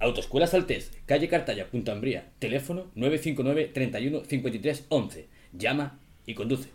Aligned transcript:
Autoescuela 0.00 0.46
Saltés, 0.46 0.92
calle 1.06 1.28
Cartaya, 1.28 1.68
Punta 1.68 1.90
Ambría. 1.90 2.30
Teléfono 2.38 2.86
959 2.94 3.72
31 3.74 4.24
53 4.24 4.86
11. 4.88 5.28
Llama 5.52 5.98
y 6.24 6.34
conduce. 6.34 6.70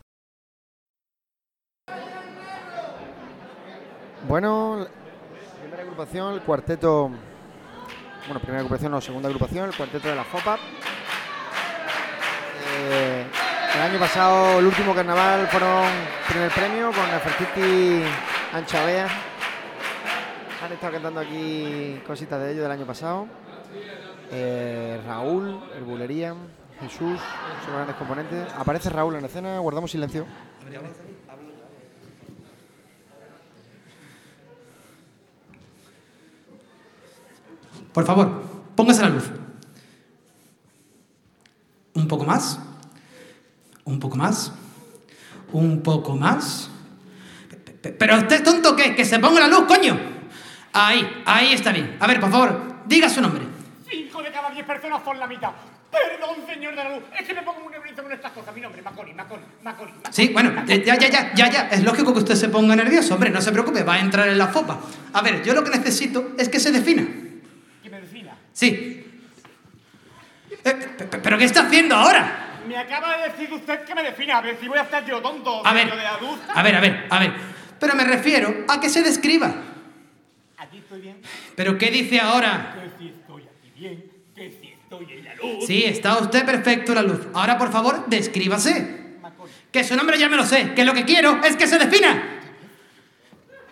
Bueno, 4.27 4.87
primera 5.61 5.83
agrupación, 5.83 6.33
el 6.33 6.41
cuarteto. 6.41 7.11
Bueno, 8.25 8.39
primera 8.41 8.59
agrupación, 8.59 8.91
no, 8.91 8.99
segunda 8.99 9.29
agrupación, 9.29 9.69
el 9.69 9.75
cuarteto 9.75 10.09
de 10.09 10.15
la 10.15 10.23
FOPA. 10.25 10.57
Eh, 12.75 13.25
el 13.75 13.81
año 13.81 13.99
pasado, 13.99 14.59
el 14.59 14.65
último 14.65 14.93
carnaval, 14.93 15.47
fueron 15.47 15.85
primer 16.27 16.51
premio 16.51 16.91
con 16.91 17.09
Nefertiti 17.09 18.03
Anchavea. 18.53 19.32
Han 20.63 20.71
estado 20.71 20.93
cantando 20.93 21.19
aquí 21.19 21.99
cositas 22.07 22.39
de 22.41 22.51
ellos 22.51 22.63
del 22.63 22.71
año 22.71 22.85
pasado. 22.85 23.27
Eh, 24.31 25.01
Raúl, 25.05 25.59
el 25.75 25.83
Bulería, 25.83 26.33
Jesús, 26.79 27.19
son 27.65 27.73
grandes 27.75 27.95
componentes. 27.97 28.47
Aparece 28.57 28.89
Raúl 28.89 29.15
en 29.15 29.25
escena, 29.25 29.59
guardamos 29.59 29.91
silencio. 29.91 30.25
Por 37.93 38.05
favor, 38.05 38.41
póngase 38.75 39.01
la 39.01 39.09
luz. 39.09 39.25
Un 41.93 42.07
poco 42.07 42.23
más. 42.25 42.59
Un 43.85 43.99
poco 43.99 44.15
más. 44.17 44.51
Un 45.51 45.81
poco 45.83 46.15
más. 46.15 46.69
Pe- 47.49 47.57
pe- 47.57 47.89
Pero 47.91 48.17
usted 48.17 48.37
es 48.37 48.43
tonto, 48.43 48.75
¿qué? 48.75 48.95
Que 48.95 49.05
se 49.05 49.19
ponga 49.19 49.41
la 49.41 49.47
luz, 49.47 49.65
coño. 49.67 50.12
Ahí, 50.73 51.23
ahí 51.25 51.53
está 51.53 51.71
bien. 51.71 51.97
A 51.99 52.07
ver, 52.07 52.19
por 52.19 52.31
favor, 52.31 52.61
diga 52.85 53.09
su 53.09 53.21
nombre. 53.21 53.43
Cinco 53.89 54.21
de 54.23 54.31
cada 54.31 54.49
diez 54.49 54.65
personas 54.65 55.01
son 55.05 55.19
la 55.19 55.27
mitad. 55.27 55.51
Perdón, 55.91 56.37
señor 56.51 56.75
de 56.75 56.83
la 56.83 56.89
luz. 56.95 57.03
Es 57.19 57.27
que 57.27 57.33
me 57.35 57.43
pongo 57.43 57.59
muy 57.61 57.71
nervioso 57.71 58.01
con 58.01 58.11
estas 58.11 58.31
cosas. 58.31 58.55
Mi 58.55 58.61
nombre, 58.61 58.81
Maconi, 58.81 59.13
Maconi, 59.13 59.43
Maconi. 59.61 59.91
Sí, 60.09 60.29
bueno, 60.33 60.63
eh, 60.67 60.81
ya, 60.83 60.97
ya, 60.97 61.07
ya, 61.09 61.33
ya, 61.35 61.49
ya. 61.51 61.67
Es 61.69 61.83
lógico 61.83 62.11
que 62.13 62.19
usted 62.19 62.33
se 62.35 62.49
ponga 62.49 62.75
nervioso, 62.75 63.13
hombre. 63.13 63.29
No 63.29 63.39
se 63.41 63.51
preocupe, 63.51 63.83
va 63.83 63.93
a 63.95 63.99
entrar 63.99 64.27
en 64.27 64.39
la 64.39 64.47
fopa. 64.47 64.79
A 65.13 65.21
ver, 65.21 65.43
yo 65.43 65.53
lo 65.53 65.63
que 65.63 65.69
necesito 65.69 66.31
es 66.39 66.49
que 66.49 66.59
se 66.59 66.71
defina. 66.71 67.05
¿Qué 67.83 67.89
me 67.91 68.01
defina? 68.01 68.35
Sí. 68.51 69.05
Eh, 70.65 70.73
pe- 70.97 71.05
pe- 71.05 71.17
¿Pero 71.19 71.37
qué 71.37 71.43
está 71.43 71.61
haciendo 71.67 71.95
ahora? 71.95 72.61
Me 72.67 72.75
acaba 72.77 73.17
de 73.17 73.29
decir 73.29 73.53
usted 73.53 73.83
que 73.83 73.93
me 73.93 74.01
defina. 74.01 74.37
A 74.37 74.41
ver 74.41 74.57
si 74.59 74.67
voy 74.67 74.79
a 74.79 74.83
estar 74.83 75.05
yo 75.05 75.21
tonto. 75.21 75.63
A 75.63 75.73
ver, 75.73 75.83
señor 75.83 75.97
de 75.97 76.03
la 76.03 76.17
luz. 76.19 76.39
a 76.55 76.63
ver, 76.63 76.75
a 76.75 76.79
ver, 76.79 77.05
a 77.11 77.19
ver. 77.19 77.33
Pero 77.79 77.93
me 77.95 78.03
refiero 78.05 78.65
a 78.67 78.79
que 78.79 78.89
se 78.89 79.03
describa. 79.03 79.53
Aquí 80.73 80.79
estoy 80.79 81.01
bien. 81.01 81.21
¿Pero 81.55 81.77
qué 81.77 81.91
dice 81.91 82.19
ahora? 82.19 82.73
Que 82.73 82.89
si 82.97 83.09
estoy 83.11 83.43
aquí 83.43 83.71
bien. 83.79 84.11
Que 84.35 84.49
si 84.49 84.69
estoy 84.69 85.05
en 85.11 85.23
la 85.23 85.35
luz. 85.35 85.67
Sí, 85.67 85.83
está 85.83 86.17
usted 86.17 86.43
perfecto, 86.43 86.95
la 86.95 87.03
luz. 87.03 87.27
Ahora, 87.35 87.59
por 87.59 87.71
favor, 87.71 88.05
descríbase. 88.07 89.03
Que 89.71 89.83
su 89.83 89.95
nombre 89.95 90.17
ya 90.17 90.29
me 90.29 90.37
lo 90.37 90.43
sé, 90.43 90.73
que 90.73 90.83
lo 90.83 90.95
que 90.95 91.05
quiero 91.05 91.39
es 91.43 91.55
que 91.55 91.67
se 91.67 91.77
defina. 91.77 92.39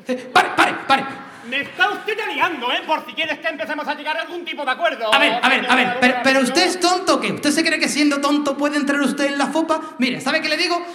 Eh, 0.07 0.29
Pare, 0.31 0.49
pare, 0.55 0.73
pare. 0.87 1.05
Me 1.49 1.61
está 1.61 1.89
usted 1.89 2.15
ya 2.15 2.27
liando, 2.27 2.71
¿eh? 2.71 2.81
Por 2.85 3.03
si 3.07 3.13
quieres 3.13 3.39
que 3.39 3.47
empecemos 3.47 3.87
a 3.87 3.95
llegar 3.95 4.17
a 4.17 4.21
algún 4.21 4.45
tipo 4.45 4.63
de 4.63 4.69
acuerdo. 4.69 5.11
A 5.11 5.17
ver, 5.17 5.39
a 5.41 5.49
ver, 5.49 5.71
a 5.71 5.75
ver, 5.75 5.97
pero, 5.99 6.15
pero 6.23 6.41
usted 6.41 6.67
es 6.67 6.79
tonto, 6.79 7.15
¿o 7.15 7.19
¿qué? 7.19 7.31
¿Usted 7.31 7.49
se 7.49 7.63
cree 7.63 7.79
que 7.79 7.89
siendo 7.89 8.21
tonto 8.21 8.55
puede 8.55 8.77
entrar 8.77 9.01
usted 9.01 9.25
en 9.25 9.39
la 9.39 9.47
fopa? 9.47 9.95
Mire, 9.97 10.21
¿sabe 10.21 10.39
qué 10.39 10.49
le 10.49 10.57
digo? 10.57 10.85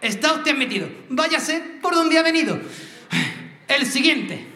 Está 0.00 0.32
usted 0.32 0.52
admitido. 0.52 0.88
Váyase 1.10 1.60
por 1.82 1.94
donde 1.94 2.18
ha 2.18 2.22
venido. 2.22 2.58
El 3.68 3.84
siguiente. 3.84 4.55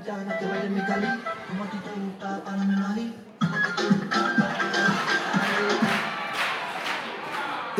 Gitana, 0.00 0.38
que 0.38 0.46
baile 0.46 0.70
mi 0.70 0.80
Cali, 0.80 1.06
como 1.48 1.64
a 1.64 1.70
ti 1.70 1.76
te 1.84 1.90
gusta 2.00 2.44
para 2.44 2.56
mi 2.56 3.14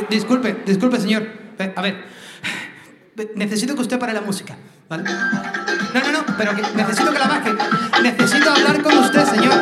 Disculpe, 0.08 0.62
disculpe, 0.66 0.98
señor. 0.98 1.22
A 1.76 1.82
ver, 1.82 2.04
necesito 3.36 3.75
que 3.75 3.82
usted 3.82 3.98
pare 3.98 4.12
la 4.12 4.22
música, 4.22 4.56
¿vale? 4.88 5.04
No, 5.04 6.00
no, 6.00 6.12
no, 6.12 6.25
pero 6.36 6.56
que 6.56 6.62
necesito 6.75 7.12
que 7.12 7.19
la 7.19 7.28
baje. 7.28 7.53
Necesito 8.03 8.50
hablar 8.50 8.82
con 8.82 8.98
usted, 8.98 9.25
señor. 9.25 9.54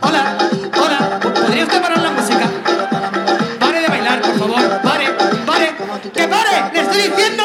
Hola, 0.00 0.38
hola, 0.76 1.20
¿podría 1.20 1.64
usted 1.64 1.82
parar 1.82 2.02
la 2.02 2.10
música? 2.10 2.50
Pare 3.60 3.80
de 3.80 3.88
bailar, 3.88 4.20
por 4.22 4.38
favor, 4.38 4.80
pare, 4.82 5.06
pare. 5.46 5.76
¡Que 6.12 6.26
pare! 6.26 6.72
¡Le 6.72 6.80
estoy 6.80 7.02
diciendo 7.02 7.41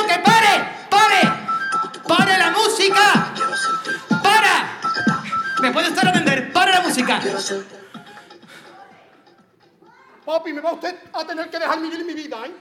Papi, 10.27 10.51
me 10.51 10.59
va 10.59 10.73
usted 10.73 10.93
a 11.13 11.23
tener 11.25 11.49
que 11.49 11.57
dejar 11.57 11.79
vivir 11.79 12.03
mi 12.03 12.13
vida, 12.13 12.35
¿eh? 12.45 12.51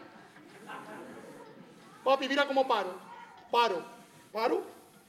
Papi, 2.04 2.28
mira 2.28 2.46
cómo 2.46 2.64
paro. 2.68 2.94
Paro, 3.50 3.84
paro, 4.32 4.62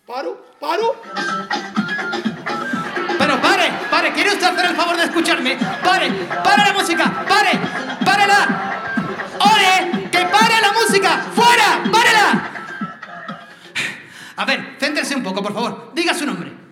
paro, 0.07 0.43
paro. 0.59 0.95
Pero 3.19 3.41
pare, 3.41 3.71
pare, 3.91 4.11
¿quiere 4.11 4.31
usted 4.31 4.47
hacer 4.47 4.65
el 4.71 4.75
favor 4.75 4.97
de 4.97 5.03
escucharme? 5.03 5.55
Pare, 5.83 6.09
pare 6.43 6.63
la 6.65 6.73
música, 6.73 7.25
pare, 7.29 7.51
párela. 8.03 8.39
¡Ore! 9.53 10.09
¡Que 10.09 10.25
pare 10.25 10.55
la 10.59 10.73
música! 10.73 11.09
¡Fuera! 11.35 11.83
¡Párela! 11.91 12.51
A 14.35 14.45
ver, 14.45 14.77
céntrese 14.79 15.15
un 15.15 15.21
poco, 15.21 15.43
por 15.43 15.53
favor. 15.53 15.91
Diga 15.93 16.15
su 16.15 16.25
nombre. 16.25 16.66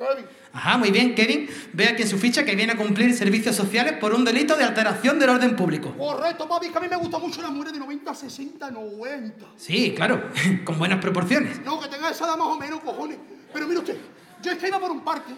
Kevin, 0.00 0.24
Ajá, 0.54 0.78
muy 0.78 0.90
bien, 0.90 1.14
Kevin. 1.14 1.46
Ve 1.74 1.88
aquí 1.88 2.02
en 2.02 2.08
su 2.08 2.16
ficha 2.16 2.42
que 2.42 2.56
viene 2.56 2.72
a 2.72 2.76
cumplir 2.76 3.14
servicios 3.14 3.54
sociales 3.54 3.98
por 4.00 4.14
un 4.14 4.24
delito 4.24 4.56
de 4.56 4.64
alteración 4.64 5.18
del 5.18 5.28
orden 5.28 5.54
público. 5.56 5.94
correcto, 5.94 6.48
papi, 6.48 6.70
que 6.70 6.78
a 6.78 6.80
mí 6.80 6.88
me 6.88 6.96
gusta 6.96 7.18
mucho 7.18 7.42
la 7.42 7.50
mujer 7.50 7.72
de 7.72 7.80
90, 7.80 8.14
60, 8.14 8.70
90. 8.70 9.46
Sí, 9.56 9.92
claro, 9.94 10.30
con 10.64 10.78
buenas 10.78 11.00
proporciones. 11.00 11.62
No, 11.62 11.78
que 11.78 11.88
tenga 11.88 12.10
esa 12.10 12.24
edad 12.24 12.38
más 12.38 12.46
o 12.48 12.56
menos, 12.58 12.80
cojones. 12.80 13.18
Pero 13.52 13.66
mire 13.66 13.80
usted, 13.80 13.98
yo 14.42 14.52
es 14.52 14.58
que 14.58 14.68
iba 14.68 14.80
por 14.80 14.90
un 14.90 15.04
parque 15.04 15.34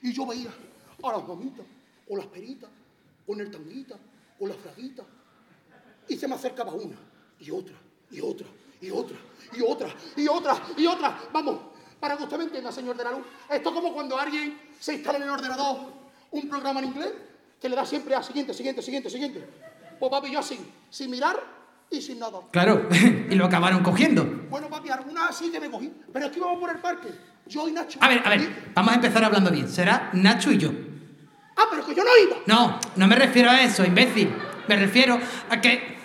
y 0.00 0.10
yo 0.12 0.24
veía 0.26 0.50
a 1.02 1.12
las 1.12 1.28
mamitas, 1.28 1.66
o 2.08 2.16
las 2.16 2.26
peritas, 2.26 2.70
con 3.26 3.38
el 3.40 3.50
tanguita, 3.50 3.96
con 4.38 4.48
las 4.48 4.56
fraguitas. 4.56 5.04
Y 6.08 6.16
se 6.16 6.26
me 6.26 6.34
acercaba 6.34 6.72
una, 6.72 6.96
y 7.40 7.50
otra, 7.50 7.76
y 8.10 8.20
otra, 8.22 8.46
y 8.80 8.90
otra, 8.90 9.18
y 9.52 9.60
otra, 9.60 9.94
y 10.16 10.26
otra, 10.28 10.62
y 10.78 10.86
otra. 10.86 11.18
Vamos, 11.30 11.60
para 12.00 12.16
que 12.16 12.22
usted 12.24 12.38
me 12.38 12.44
entienda, 12.44 12.70
señor 12.72 12.96
de 12.96 13.04
la 13.04 13.10
luz. 13.12 13.22
Esto 13.50 13.68
es 13.70 13.74
como 13.74 13.92
cuando 13.92 14.18
alguien 14.18 14.58
se 14.78 14.94
instala 14.94 15.18
en 15.18 15.24
el 15.24 15.30
ordenador 15.30 15.92
un 16.30 16.48
programa 16.48 16.80
en 16.80 16.86
inglés 16.86 17.12
que 17.60 17.68
le 17.68 17.76
da 17.76 17.84
siempre 17.84 18.14
a 18.14 18.22
siguiente, 18.22 18.54
siguiente, 18.54 18.82
siguiente, 18.82 19.10
siguiente. 19.10 19.48
Pues 19.98 20.10
papi, 20.10 20.30
yo 20.30 20.38
así, 20.38 20.58
sin 20.90 21.10
mirar 21.10 21.36
y 21.90 22.00
sin 22.00 22.18
nada. 22.18 22.38
Claro, 22.52 22.86
y 23.30 23.34
lo 23.34 23.46
acabaron 23.46 23.82
cogiendo. 23.82 24.24
Bueno, 24.48 24.68
papi, 24.68 24.90
algunas 24.90 25.36
sí 25.36 25.50
que 25.50 25.58
me 25.58 25.70
cogí. 25.70 25.92
Pero 26.12 26.26
es 26.26 26.32
que 26.32 26.38
íbamos 26.38 26.58
por 26.60 26.70
el 26.70 26.78
parque. 26.78 27.08
Yo 27.46 27.66
y 27.68 27.72
Nacho. 27.72 27.98
A 28.02 28.08
ver, 28.08 28.22
a 28.24 28.30
ver, 28.30 28.70
vamos 28.74 28.92
a 28.92 28.94
empezar 28.96 29.24
hablando 29.24 29.50
bien. 29.50 29.68
Será 29.68 30.10
Nacho 30.12 30.52
y 30.52 30.58
yo. 30.58 30.70
Ah, 31.56 31.64
pero 31.70 31.84
que 31.84 31.94
yo 31.94 32.04
no 32.04 32.10
iba. 32.24 32.36
No, 32.46 32.78
no 32.94 33.06
me 33.08 33.16
refiero 33.16 33.50
a 33.50 33.60
eso, 33.62 33.84
imbécil. 33.84 34.30
Me 34.68 34.76
refiero 34.76 35.18
a 35.48 35.60
que... 35.60 35.98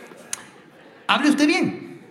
¿Hable 1.06 1.30
usted 1.30 1.46
bien? 1.46 2.02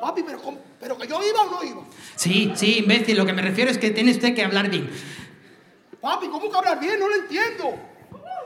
Papi, 0.00 0.22
pero, 0.22 0.40
con- 0.40 0.58
pero 0.80 0.96
que 0.96 1.06
yo 1.06 1.20
iba 1.22 1.42
o 1.42 1.50
no 1.50 1.62
iba. 1.62 1.82
Sí, 2.16 2.52
sí, 2.56 2.78
imbécil. 2.78 3.16
Lo 3.16 3.26
que 3.26 3.34
me 3.34 3.42
refiero 3.42 3.70
es 3.70 3.78
que 3.78 3.90
tiene 3.90 4.12
usted 4.12 4.34
que 4.34 4.42
hablar 4.42 4.70
bien. 4.70 4.90
Papi, 6.00 6.28
¿cómo 6.28 6.50
que 6.50 6.56
hablar 6.56 6.80
bien? 6.80 6.98
No 6.98 7.08
lo 7.08 7.16
entiendo. 7.16 7.78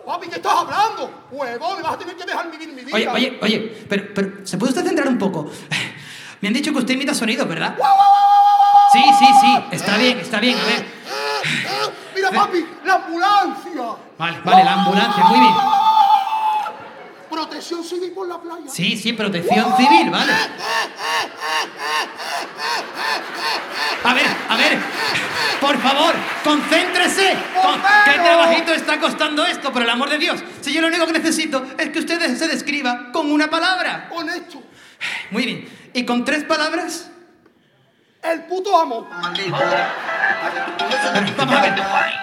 Papi, 0.05 0.29
¿qué 0.29 0.37
estás 0.37 0.53
hablando? 0.53 1.29
Huevo, 1.31 1.77
me 1.77 1.83
vas 1.83 1.95
a 1.95 1.99
tener 1.99 2.17
que 2.17 2.25
dejar 2.25 2.51
vivir 2.51 2.69
mi 2.73 2.83
vida. 2.83 2.95
Oye, 2.95 3.09
oye, 3.09 3.39
oye, 3.41 3.87
pero, 3.89 4.05
pero 4.13 4.33
¿se 4.43 4.59
puede 4.59 4.73
usted 4.73 4.85
centrar 4.85 5.09
un 5.09 5.19
poco? 5.19 5.51
Me 6.41 6.49
han 6.49 6.55
dicho 6.55 6.73
que 6.73 6.79
usted 6.79 6.93
imita 6.93 7.15
sonidos, 7.15 7.49
¿verdad? 7.49 7.75
Sí, 8.93 9.03
sí, 9.19 9.27
sí. 9.41 9.65
Está 9.71 9.97
bien, 9.97 10.19
está 10.19 10.41
bien. 10.41 10.59
A 10.59 10.65
ver. 10.67 10.85
Mira, 12.15 12.31
papi, 12.31 12.67
la 12.85 12.95
ambulancia. 12.97 13.83
Vale, 14.19 14.41
vale, 14.45 14.65
la 14.65 14.73
ambulancia. 14.75 15.25
Muy 15.25 15.41
bien. 15.41 15.55
Protección 17.39 17.83
civil 17.83 18.13
por 18.13 18.29
la 18.29 18.41
playa. 18.41 18.69
Sí, 18.69 18.97
sí, 18.97 19.13
protección 19.13 19.77
civil, 19.77 20.09
¿vale? 20.09 20.33
A 24.05 24.15
ver, 24.15 24.27
a 24.49 24.57
ver, 24.57 24.79
por 25.61 25.77
favor, 25.81 26.15
concéntrese. 26.45 27.37
Con- 27.61 27.83
¿Qué 28.05 28.13
trabajito 28.21 28.73
está 28.73 29.01
costando 29.01 29.45
esto, 29.47 29.73
por 29.73 29.83
el 29.83 29.91
amor 29.91 30.11
de 30.11 30.19
Dios? 30.19 30.41
Si 30.61 30.73
yo 30.73 30.81
lo 30.81 30.87
único 30.87 31.07
que 31.07 31.13
necesito 31.15 31.67
es 31.77 31.89
que 31.91 31.99
usted 31.99 32.37
se 32.37 32.47
describa 32.47 33.11
con 33.13 33.33
una 33.33 33.51
palabra. 33.51 34.09
Honesto. 34.13 34.63
Muy 35.33 35.45
bien, 35.45 35.69
¿y 35.93 36.05
con 36.05 36.25
tres 36.25 36.45
palabras? 36.45 37.11
El 38.23 38.45
puto 38.45 38.81
amo. 38.81 39.09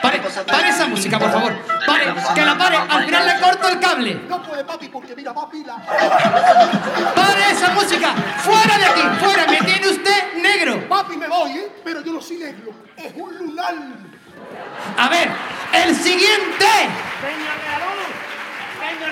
Pare, 0.01 0.21
pare 0.45 0.69
esa 0.69 0.87
música, 0.87 1.19
por 1.19 1.31
favor. 1.31 1.53
Pare, 1.85 2.13
que 2.35 2.45
la 2.45 2.57
pare, 2.57 2.77
al 2.77 3.05
final 3.05 3.27
le 3.27 3.39
corto 3.39 3.67
el 3.67 3.79
cable. 3.79 4.21
No 4.27 4.41
puede, 4.41 4.63
papi, 4.63 4.89
porque 4.89 5.15
mira, 5.15 5.33
papi, 5.33 5.63
la... 5.63 5.77
¡Pare 7.15 7.51
esa 7.51 7.69
música! 7.69 8.13
¡Fuera 8.37 8.77
de 8.77 8.85
aquí! 8.85 9.01
¡Fuera! 9.19 9.45
¡Me 9.47 9.57
tiene 9.61 9.87
usted 9.87 10.33
negro! 10.41 10.87
Papi, 10.87 11.17
me 11.17 11.27
voy, 11.27 11.51
¿eh? 11.51 11.71
Pero 11.83 12.01
yo 12.01 12.13
no 12.13 12.21
soy 12.21 12.37
negro. 12.37 12.71
Es 12.97 13.13
un 13.15 13.37
lunar. 13.37 13.75
A 14.97 15.09
ver, 15.09 15.29
el 15.73 15.95
siguiente. 15.95 16.67
Señor 18.89 19.11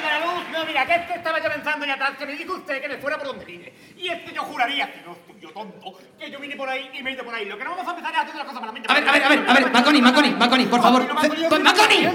no, 0.51 0.65
mira, 0.65 0.85
que 0.85 0.95
es 0.95 1.05
que 1.05 1.13
estaba 1.13 1.41
yo 1.41 1.49
pensando 1.49 1.85
ya 1.85 1.93
atrás, 1.93 2.11
que 2.17 2.25
me 2.25 2.33
dijo 2.33 2.53
usted 2.53 2.81
que 2.81 2.87
me 2.87 2.97
fuera 2.97 3.17
por 3.17 3.27
donde 3.27 3.45
vine. 3.45 3.73
Y 3.97 4.07
es 4.09 4.21
que 4.23 4.33
yo 4.33 4.43
juraría 4.43 4.91
que 4.91 5.01
no 5.01 5.13
estoy 5.13 5.39
yo 5.39 5.49
tonto, 5.51 5.97
que 6.17 6.31
yo 6.31 6.39
vine 6.39 6.55
por 6.55 6.67
ahí 6.69 6.89
y 6.93 7.03
me 7.03 7.11
he 7.11 7.13
ido 7.13 7.23
por 7.23 7.33
ahí. 7.33 7.45
Lo 7.45 7.57
que 7.57 7.63
no 7.63 7.71
vamos 7.71 7.87
a 7.87 7.91
empezar 7.91 8.13
es 8.13 8.19
haciendo 8.19 8.39
las 8.39 8.47
cosas 8.47 8.61
malamente. 8.61 8.91
A 8.91 8.93
ver, 8.95 9.09
a 9.09 9.11
ver, 9.11 9.23
a 9.23 9.29
ver, 9.29 9.49
a 9.49 9.53
ver, 9.53 9.71
Maconi, 9.71 10.01
Maconi, 10.01 10.29
Maconi, 10.31 10.65
por 10.65 10.81
favor. 10.81 11.13
¡Maconi! 11.13 12.07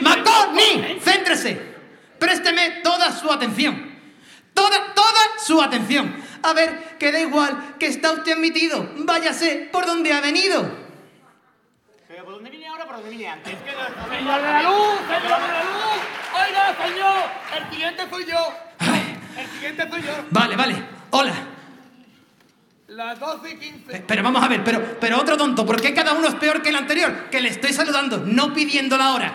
¡Maconi! 0.00 1.00
¡Céntrese! 1.00 1.76
Présteme 2.18 2.80
toda 2.82 3.10
su 3.12 3.30
atención. 3.30 3.96
Toda, 4.54 4.94
toda 4.94 5.20
su 5.38 5.60
atención. 5.60 6.16
A 6.42 6.52
ver, 6.54 6.96
que 6.98 7.12
da 7.12 7.20
igual 7.20 7.76
que 7.78 7.86
está 7.86 8.12
usted 8.12 8.32
admitido. 8.32 8.88
Váyase 8.98 9.68
por 9.70 9.84
donde 9.84 10.12
ha 10.12 10.20
venido. 10.20 10.85
Pero 12.16 12.24
¿por 12.24 12.34
dónde 12.36 12.48
vine 12.48 12.66
ahora? 12.66 12.86
¿Por 12.86 12.94
dónde 12.96 13.10
vine 13.10 13.28
antes? 13.28 13.54
Señor 13.58 14.40
de 14.40 14.48
la 14.48 14.62
luz, 14.62 15.00
señor 15.06 15.40
de 15.42 15.48
la 15.52 15.64
luz. 15.64 16.00
Oiga, 16.32 16.74
señor, 16.88 17.14
el 17.58 17.70
siguiente 17.70 18.02
soy 18.08 18.24
yo. 18.24 18.54
El 19.38 19.46
siguiente 19.48 19.90
soy 19.90 20.00
yo. 20.02 20.12
Vale, 20.30 20.56
vale. 20.56 20.76
Hola. 21.10 21.34
Las 22.88 23.20
12 23.20 23.50
y 23.50 23.58
15. 23.58 23.96
Eh, 23.98 24.04
Pero 24.08 24.22
vamos 24.22 24.42
a 24.42 24.48
ver, 24.48 24.64
pero, 24.64 24.96
pero 24.98 25.18
otro 25.20 25.36
tonto, 25.36 25.66
¿por 25.66 25.78
qué 25.78 25.92
cada 25.92 26.14
uno 26.14 26.28
es 26.28 26.34
peor 26.36 26.62
que 26.62 26.70
el 26.70 26.76
anterior? 26.76 27.28
Que 27.30 27.42
le 27.42 27.50
estoy 27.50 27.74
saludando, 27.74 28.16
no 28.24 28.54
pidiendo 28.54 28.96
la 28.96 29.12
hora. 29.12 29.34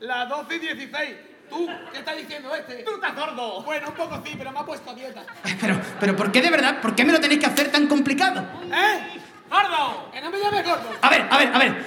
Las 0.00 0.28
12 0.28 0.56
y 0.56 0.58
16. 0.58 1.16
¿Tú 1.48 1.70
qué 1.92 1.98
estás 2.00 2.16
diciendo 2.16 2.52
este? 2.56 2.82
¡Tú 2.82 2.96
estás 2.96 3.14
gordo! 3.14 3.62
Bueno, 3.62 3.86
un 3.90 3.94
poco 3.94 4.20
sí, 4.26 4.34
pero 4.36 4.50
me 4.50 4.58
ha 4.58 4.64
puesto 4.64 4.90
a 4.90 4.94
dieta. 4.94 5.22
Eh, 5.44 5.56
Pero, 5.60 5.80
pero 6.00 6.16
¿por 6.16 6.32
qué 6.32 6.42
de 6.42 6.50
verdad? 6.50 6.80
¿Por 6.80 6.96
qué 6.96 7.04
me 7.04 7.12
lo 7.12 7.20
tenéis 7.20 7.38
que 7.38 7.46
hacer 7.46 7.70
tan 7.70 7.86
complicado? 7.86 8.44
¿Eh? 8.64 9.20
¡Gordo! 9.50 10.10
¡Que 10.12 10.20
no 10.20 10.30
me 10.30 10.38
llames 10.38 10.64
gordo! 10.64 10.90
A 11.02 11.08
ver, 11.10 11.26
a 11.30 11.38
ver, 11.38 11.54
a 11.54 11.58
ver. 11.58 11.86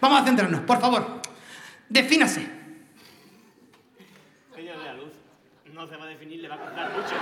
Vamos 0.00 0.20
a 0.20 0.24
centrarnos, 0.24 0.60
por 0.60 0.80
favor. 0.80 1.20
Defínase. 1.88 2.46
Señor 4.54 4.78
de 4.78 4.84
la 4.84 4.94
luz, 4.94 5.12
no 5.72 5.86
se 5.86 5.96
va 5.96 6.04
a 6.04 6.08
definir, 6.08 6.40
le 6.40 6.48
va 6.48 6.54
a 6.56 6.58
costar 6.58 6.90
mucho. 6.90 7.14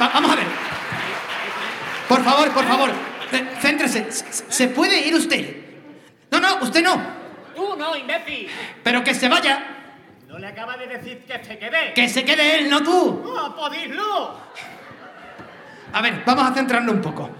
Va- 0.00 0.08
vamos 0.14 0.30
a 0.32 0.36
ver. 0.36 0.46
Por 2.08 2.22
favor, 2.22 2.50
por 2.52 2.64
favor. 2.64 2.90
eh, 3.32 3.48
Céntrese. 3.60 4.10
¿Se- 4.12 4.50
¿Se 4.52 4.68
puede 4.68 5.06
ir 5.06 5.14
usted? 5.14 5.56
No, 6.30 6.40
no, 6.40 6.56
usted 6.62 6.82
no. 6.82 7.00
¡Tú 7.54 7.76
no, 7.76 7.96
imbécil! 7.96 8.48
Pero 8.82 9.02
que 9.04 9.14
se 9.14 9.28
vaya. 9.28 9.66
No 10.28 10.38
le 10.38 10.46
acaba 10.46 10.76
de 10.78 10.86
decir 10.86 11.24
que 11.26 11.44
se 11.44 11.58
quede. 11.58 11.92
Que 11.94 12.08
se 12.08 12.24
quede 12.24 12.58
él, 12.58 12.70
no 12.70 12.82
tú. 12.82 13.22
¡No 13.34 13.54
podéis 13.54 13.90
no! 13.94 14.34
A 15.92 16.00
ver, 16.00 16.22
vamos 16.24 16.50
a 16.50 16.54
centrarnos 16.54 16.94
un 16.94 17.02
poco. 17.02 17.30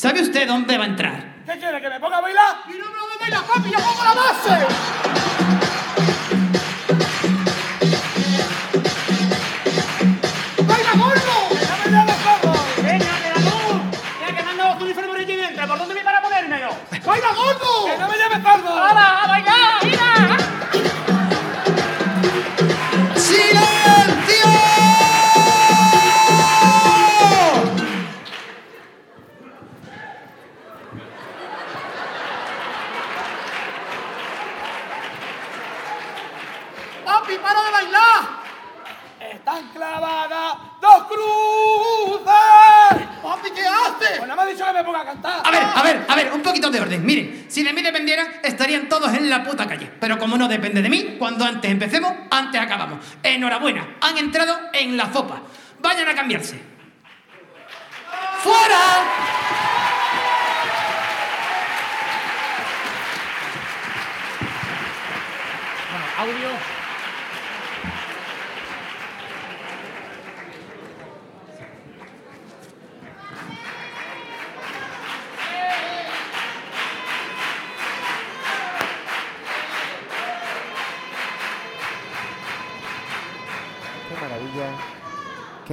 ¿Sabe 0.00 0.22
usted 0.22 0.48
dónde 0.48 0.78
va 0.78 0.84
a 0.84 0.86
entrar? 0.86 1.22
¿Qué 1.44 1.58
quiere? 1.58 1.78
¿Que 1.78 1.90
me 1.90 2.00
ponga 2.00 2.16
a 2.16 2.20
bailar? 2.22 2.62
¡Y 2.68 2.78
no 2.78 2.86
me 2.86 2.96
lo 2.96 3.18
bailar, 3.20 3.44
papi! 3.44 3.70
¡Ya 3.70 3.76
pongo 3.76 4.02
la 4.02 4.14
base! 4.14 5.19
Vayan 55.82 56.08
a 56.08 56.14
cambiarse. 56.14 56.60
¡Fuera! 58.42 59.04
Audio. 66.18 66.79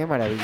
Maravilla. 0.06 0.42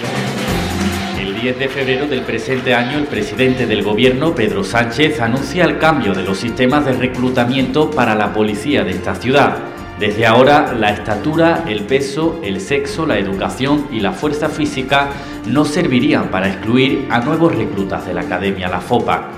El 1.18 1.40
10 1.40 1.58
de 1.58 1.68
febrero 1.68 2.06
del 2.06 2.22
presente 2.22 2.74
año, 2.74 2.98
el 2.98 3.06
presidente 3.06 3.66
del 3.66 3.82
gobierno, 3.82 4.34
Pedro 4.34 4.64
Sánchez, 4.64 5.20
anuncia 5.20 5.64
el 5.64 5.78
cambio 5.78 6.12
de 6.12 6.22
los 6.22 6.38
sistemas 6.38 6.84
de 6.84 6.92
reclutamiento 6.92 7.90
para 7.90 8.14
la 8.14 8.32
policía 8.32 8.84
de 8.84 8.90
esta 8.90 9.14
ciudad. 9.14 9.56
Desde 9.98 10.26
ahora, 10.26 10.74
la 10.74 10.90
estatura, 10.90 11.64
el 11.68 11.84
peso, 11.84 12.40
el 12.42 12.60
sexo, 12.60 13.06
la 13.06 13.18
educación 13.18 13.86
y 13.92 14.00
la 14.00 14.12
fuerza 14.12 14.48
física 14.48 15.08
no 15.46 15.64
servirían 15.64 16.30
para 16.30 16.48
excluir 16.48 17.06
a 17.10 17.20
nuevos 17.20 17.54
reclutas 17.54 18.06
de 18.06 18.14
la 18.14 18.22
Academia 18.22 18.68
La 18.68 18.80
Fopa. 18.80 19.30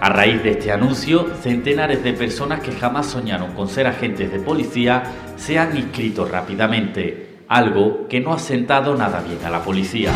A 0.00 0.08
raíz 0.08 0.42
de 0.42 0.52
este 0.52 0.72
anuncio, 0.72 1.28
centenares 1.42 2.02
de 2.02 2.12
personas 2.12 2.60
que 2.60 2.72
jamás 2.72 3.06
soñaron 3.06 3.52
con 3.52 3.68
ser 3.68 3.86
agentes 3.86 4.32
de 4.32 4.40
policía 4.40 5.02
se 5.36 5.58
han 5.58 5.76
inscrito 5.76 6.24
rápidamente, 6.24 7.29
algo 7.50 8.06
que 8.08 8.20
no 8.20 8.32
ha 8.32 8.38
sentado 8.38 8.96
nada 8.96 9.20
bien 9.20 9.44
a 9.44 9.50
la 9.50 9.60
policía. 9.60 10.12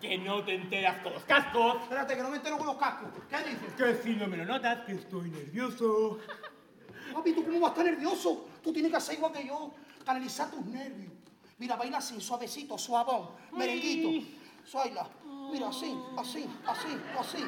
Que 0.00 0.18
no 0.18 0.44
te 0.44 0.54
enteras 0.54 1.02
con 1.02 1.12
los 1.12 1.22
cascos. 1.24 1.82
Espérate, 1.82 2.16
que 2.16 2.22
no 2.22 2.30
me 2.30 2.36
entero 2.36 2.58
con 2.58 2.66
los 2.66 2.76
cascos. 2.76 3.08
¿Qué 3.28 3.36
dices? 3.38 3.72
Que 3.76 4.02
si 4.02 4.16
no 4.16 4.26
me 4.26 4.36
lo 4.36 4.44
notas, 4.44 4.84
que 4.84 4.92
estoy 4.92 5.30
nervioso. 5.30 6.18
Papi, 7.12 7.32
¿tú 7.32 7.44
cómo 7.44 7.60
vas 7.60 7.70
a 7.70 7.72
estar 7.72 7.84
nervioso? 7.86 8.48
Tú 8.62 8.72
tienes 8.72 8.90
que 8.90 8.96
hacer 8.98 9.14
igual 9.16 9.32
que 9.32 9.46
yo, 9.46 9.72
canalizar 10.04 10.50
tus 10.50 10.64
nervios. 10.66 11.12
Mira, 11.58 11.76
baila 11.76 11.98
así, 11.98 12.20
suavecito, 12.20 12.76
suavón, 12.76 13.30
merenguito. 13.52 14.26
Baila. 14.72 15.08
Mira, 15.52 15.68
así, 15.68 15.96
así, 16.18 16.46
así, 16.66 16.88
así. 17.18 17.44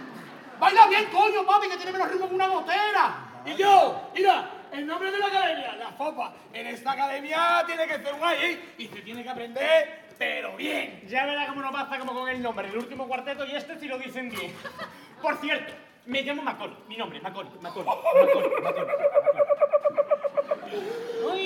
Baila 0.59 0.87
bien, 0.87 1.07
coño, 1.11 1.45
papi, 1.45 1.69
que 1.69 1.77
tiene 1.77 1.93
menos 1.93 2.11
ritmo 2.11 2.29
que 2.29 2.35
una 2.35 2.49
gotera. 2.49 3.43
Y 3.45 3.55
yo, 3.57 4.11
mira, 4.15 4.51
el 4.73 4.87
nombre 4.87 5.11
de 5.11 5.19
la 5.19 5.27
academia, 5.27 5.77
la 5.77 5.93
FOPA. 5.93 6.35
En 6.53 6.67
esta 6.67 6.93
academia 6.93 7.63
tiene 7.67 7.87
que 7.87 7.99
ser 7.99 8.15
un 8.15 8.25
ahí 8.25 8.75
y 8.79 8.87
se 8.87 9.01
tiene 9.03 9.23
que 9.23 9.29
aprender, 9.29 10.08
pero 10.19 10.57
bien. 10.57 11.03
Ya 11.07 11.25
verá 11.27 11.47
cómo 11.49 11.63
no 11.63 11.73
pasa 11.73 11.99
como 11.99 12.13
con 12.13 12.29
el 12.29 12.43
nombre, 12.43 12.69
el 12.69 12.77
último 12.77 13.07
cuarteto 13.07 13.47
y 13.47 13.55
este 13.55 13.79
si 13.79 13.87
lo 13.87 13.99
dicen 13.99 14.29
bien. 14.29 14.53
Por 15.23 15.37
cierto, 15.39 15.73
me 16.07 16.23
llamo 16.23 16.43
Maconi, 16.43 16.77
mi 16.89 16.97
nombre, 16.97 17.21
Maconi, 17.21 17.51
Maconi, 17.61 17.87
Maconi, 17.87 18.63
Maconi. 18.63 18.93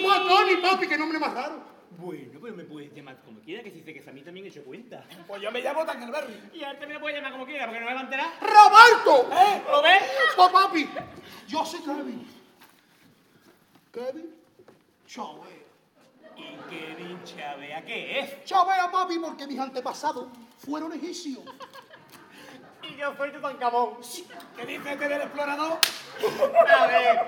Maconi, 0.06 0.56
papi, 0.56 0.86
qué 0.88 0.98
nombre 0.98 1.18
más 1.18 1.34
raro. 1.34 1.72
Bueno, 1.98 2.40
pues 2.40 2.54
me 2.54 2.64
puedes 2.64 2.92
llamar 2.92 3.16
como 3.24 3.40
quiera, 3.40 3.62
que 3.62 3.70
si 3.70 3.82
sé 3.82 3.94
que 3.94 4.08
a 4.08 4.12
mí 4.12 4.22
también 4.22 4.46
he 4.46 4.48
hecho 4.48 4.64
cuenta. 4.64 5.04
Pues 5.26 5.40
yo 5.40 5.52
me 5.52 5.60
llamo 5.60 5.84
Tangerberry. 5.84 6.50
Y 6.52 6.64
a 6.64 6.70
él 6.70 6.78
también 6.78 6.94
me 6.94 7.00
puede 7.00 7.16
llamar 7.16 7.32
como 7.32 7.46
quiera, 7.46 7.66
porque 7.66 7.80
no 7.80 7.86
me 7.86 7.94
va 7.94 8.00
a 8.00 8.04
enterar. 8.04 8.26
¡Roberto! 8.40 9.30
¿Eh? 9.32 9.62
¿Lo 9.70 9.82
ves? 9.82 10.02
Pues, 10.34 10.48
papi, 10.50 10.88
yo 11.46 11.64
soy 11.64 11.80
Kevin. 11.80 12.26
¿Kevin? 13.92 14.34
Chavea. 15.06 15.71
¿Y 16.36 16.56
Kevin 16.70 17.22
Chavea 17.24 17.84
qué 17.84 18.20
es? 18.20 18.44
Chavea, 18.44 18.90
papi, 18.90 19.18
porque 19.18 19.46
mis 19.46 19.58
antepasados 19.58 20.28
fueron 20.58 20.92
egipcios. 20.92 21.42
Y 22.82 22.96
yo 22.96 23.14
soy 23.16 23.30
de 23.30 23.38
Tancamón. 23.38 23.98
¿Qué 24.56 24.66
dices 24.66 24.98
del 24.98 25.12
explorador? 25.12 25.78
A 26.68 26.86
ver, 26.86 27.20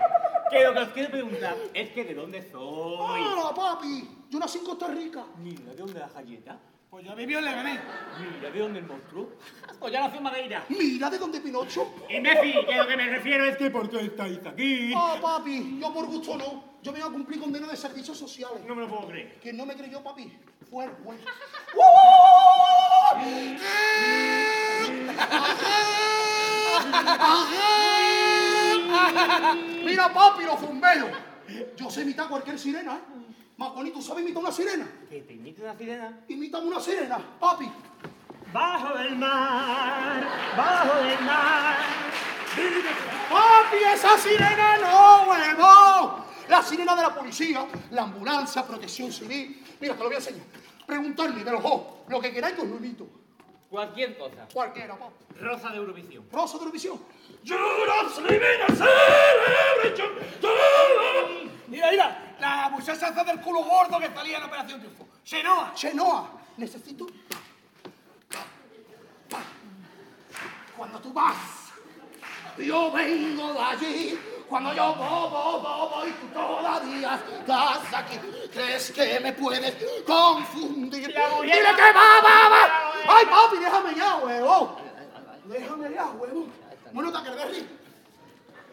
que 0.51 0.65
lo 0.65 0.75
que 0.75 0.81
os 0.81 0.89
quiero 0.89 1.11
preguntar 1.11 1.57
es 1.73 1.91
que 1.91 2.05
de 2.05 2.15
dónde 2.15 2.43
soy. 2.51 3.23
¡Hola, 3.23 3.55
papi! 3.55 4.27
Yo 4.31 4.39
nací 4.39 4.59
en 4.59 4.65
Costa 4.65 4.89
Rica. 4.89 5.25
Mira, 5.39 5.71
¿de 5.71 5.77
dónde 5.77 6.01
la 6.01 6.09
galleta? 6.09 6.59
Pues 6.91 7.07
yo 7.07 7.15
viví 7.15 7.35
en 7.35 7.45
Leganés. 7.45 7.81
Mira, 8.19 8.51
¿de 8.51 8.59
dónde 8.59 8.79
el 8.81 8.87
monstruo? 8.87 9.31
Pues 9.79 9.93
ya 9.93 10.01
nació 10.01 10.19
en 10.19 10.23
Madeira. 10.25 10.65
Mira 10.69 11.11
de 11.11 11.19
dónde 11.19 11.41
Pinocho. 11.41 11.93
Y 12.09 12.21
Messi, 12.21 12.53
que 12.67 12.77
lo 12.77 12.87
que 12.87 12.97
me 12.97 13.09
refiero 13.09 13.45
es 13.45 13.57
que 13.57 13.71
¿por 13.71 13.89
qué 13.89 14.01
estáis 14.01 14.45
aquí? 14.47 14.93
Ah, 14.95 15.17
papi, 15.21 15.79
yo 15.81 15.93
por 15.93 16.07
gusto 16.07 16.37
no. 16.37 16.74
Yo 16.85 16.93
vengo 16.93 17.09
a 17.09 17.13
cumplir 17.13 17.41
condena 17.41 17.67
de 17.67 17.77
servicios 17.79 18.19
sociales. 18.19 18.63
No 18.67 18.75
me 18.75 18.83
lo 18.83 18.91
puedo 18.91 19.09
creer. 19.09 19.39
Quien 19.41 19.57
no 19.57 19.65
me 19.65 19.75
creyó, 19.75 20.03
papi, 20.03 20.31
fue 20.71 20.85
el 20.85 20.91
juez. 21.03 21.19
Mira, 29.83 30.13
papi, 30.13 30.45
los 30.45 30.61
bomberos. 30.61 31.09
Yo 31.75 31.91
sé 31.91 32.03
imitar 32.03 32.29
cualquier 32.29 32.59
sirena, 32.59 32.97
¿eh? 32.97 33.01
Maconi, 33.57 33.91
¿tú 33.91 34.03
sabes 34.03 34.23
imitar 34.23 34.43
una 34.43 34.53
sirena? 34.53 34.87
¿Que 35.09 35.23
te 35.23 35.33
imite 35.33 35.63
una 35.63 35.79
sirena? 35.79 36.21
Imítame 36.29 36.67
una 36.67 36.81
sirena, 36.81 37.19
papi. 37.41 37.73
Bajo 38.53 38.99
del 38.99 39.17
mar, 39.17 40.23
bajo 40.55 41.03
del 41.03 41.25
mar. 41.25 41.79
¡Papi, 43.31 43.77
esa 43.95 44.19
sirena 44.19 44.77
no, 44.77 45.31
huevón! 45.31 46.24
La 46.49 46.63
sirena 46.63 46.95
de 46.95 47.03
la 47.03 47.15
policía, 47.15 47.67
la 47.91 48.03
ambulancia, 48.03 48.67
protección 48.67 49.11
civil. 49.13 49.65
Mira, 49.81 49.95
te 49.95 50.01
lo 50.01 50.07
voy 50.07 50.15
a 50.15 50.19
enseñar. 50.19 50.45
Preguntarme 50.87 51.43
de 51.43 51.51
los 51.51 51.63
dos, 51.63 51.83
lo 52.09 52.21
que 52.21 52.33
queráis 52.33 52.57
con 52.57 52.69
lo 52.69 52.77
imito. 52.77 53.07
Cualquier 53.71 54.17
cosa. 54.19 54.47
Cualquiera, 54.53 54.97
papi. 54.97 55.25
Rosa 55.41 55.71
de 55.71 55.79
Eurovisión. 55.79 56.29
Rosa 56.31 56.59
de 56.59 56.65
Eurovisión. 56.65 57.01
Mira, 61.67 61.91
mira, 61.91 62.37
la 62.39 62.69
muchacha 62.69 63.09
esa 63.09 63.25
del 63.25 63.41
culo 63.41 63.65
gordo 63.65 63.99
que 63.99 64.15
salía 64.15 64.39
en 64.39 64.45
Operación 64.45 64.81
Triunfo. 64.81 65.09
Xenoa. 65.25 65.73
Chenoa, 65.75 66.31
necesito. 66.57 67.07
Cuando 70.77 71.01
tú 71.01 71.13
vas, 71.13 71.73
yo 72.59 72.93
vengo 72.93 73.53
de 73.55 73.59
allí. 73.61 74.19
Cuando 74.55 74.73
yo 74.73 74.95
voy, 74.95 75.31
voy, 75.33 75.63
voy, 75.63 75.89
voy, 75.91 76.11
tú 76.13 76.27
todavía 76.29 77.21
estás 77.41 77.93
aquí. 77.93 78.19
¿Crees 78.53 78.93
que 78.93 79.19
me 79.19 79.33
puedes 79.33 79.75
confundir? 80.07 81.09
¡Dile 81.09 81.13
que 81.13 81.93
va, 81.93 82.21
va, 82.23 82.49
va! 82.49 82.93
¡Ay, 83.09 83.27
papi, 83.27 83.57
déjame 83.59 83.97
ya, 83.97 84.15
huevón! 84.19 84.77
Déjame 85.47 85.93
ya, 85.93 86.05
huevón. 86.05 86.53
Bueno, 86.93 87.11
Taquerberry, 87.11 87.69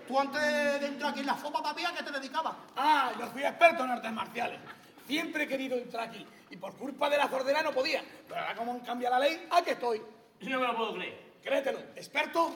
tú 0.07 0.19
antes 0.19 0.39
de 0.81 0.85
entrar 0.85 1.09
aquí 1.09 1.21
en 1.21 1.25
la 1.25 1.33
FOPA, 1.33 1.63
papi, 1.63 1.83
¿a 1.83 1.93
qué 1.93 2.03
te 2.03 2.11
dedicabas? 2.11 2.53
Ah, 2.77 3.11
yo 3.17 3.31
soy 3.33 3.41
experto 3.41 3.83
en 3.83 3.89
artes 3.89 4.11
marciales. 4.11 4.59
Siempre 5.07 5.45
he 5.45 5.47
querido 5.47 5.77
entrar 5.77 6.09
aquí 6.09 6.23
y 6.51 6.57
por 6.57 6.75
culpa 6.75 7.09
de 7.09 7.17
la 7.17 7.27
sordera 7.27 7.63
no 7.63 7.71
podía. 7.71 8.03
Pero 8.27 8.39
ahora 8.39 8.55
como 8.55 8.73
han 8.73 8.81
cambiado 8.81 9.17
la 9.17 9.25
ley, 9.25 9.47
aquí 9.49 9.71
estoy. 9.71 9.99
No 10.41 10.59
me 10.59 10.67
lo 10.67 10.77
puedo 10.77 10.93
creer. 10.93 11.31
Créetelo, 11.41 11.79
experto 11.95 12.53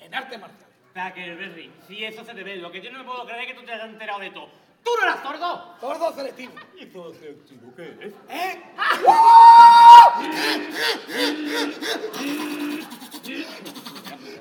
en 0.00 0.12
artes 0.12 0.40
marciales. 0.40 0.67
Si 1.86 2.04
eso 2.04 2.24
se 2.24 2.34
te 2.34 2.42
ve, 2.42 2.56
lo 2.56 2.72
que 2.72 2.80
yo 2.80 2.90
no 2.90 2.98
me 2.98 3.04
puedo 3.04 3.24
creer 3.24 3.42
es 3.42 3.46
que 3.46 3.54
tú 3.54 3.62
te 3.64 3.72
hayas 3.72 3.88
enterado 3.88 4.18
de 4.18 4.30
todo. 4.30 4.48
¡Tú 4.82 4.90
no 4.96 5.04
eras 5.04 5.22
sordo! 5.22 5.76
Sordo 5.80 6.12
selectivo. 6.12 6.54
¿Y 6.76 6.86
todo 6.86 7.14
selectivo 7.14 7.72
qué 7.76 7.82
eres? 7.82 8.14
¿Eh? 8.28 8.60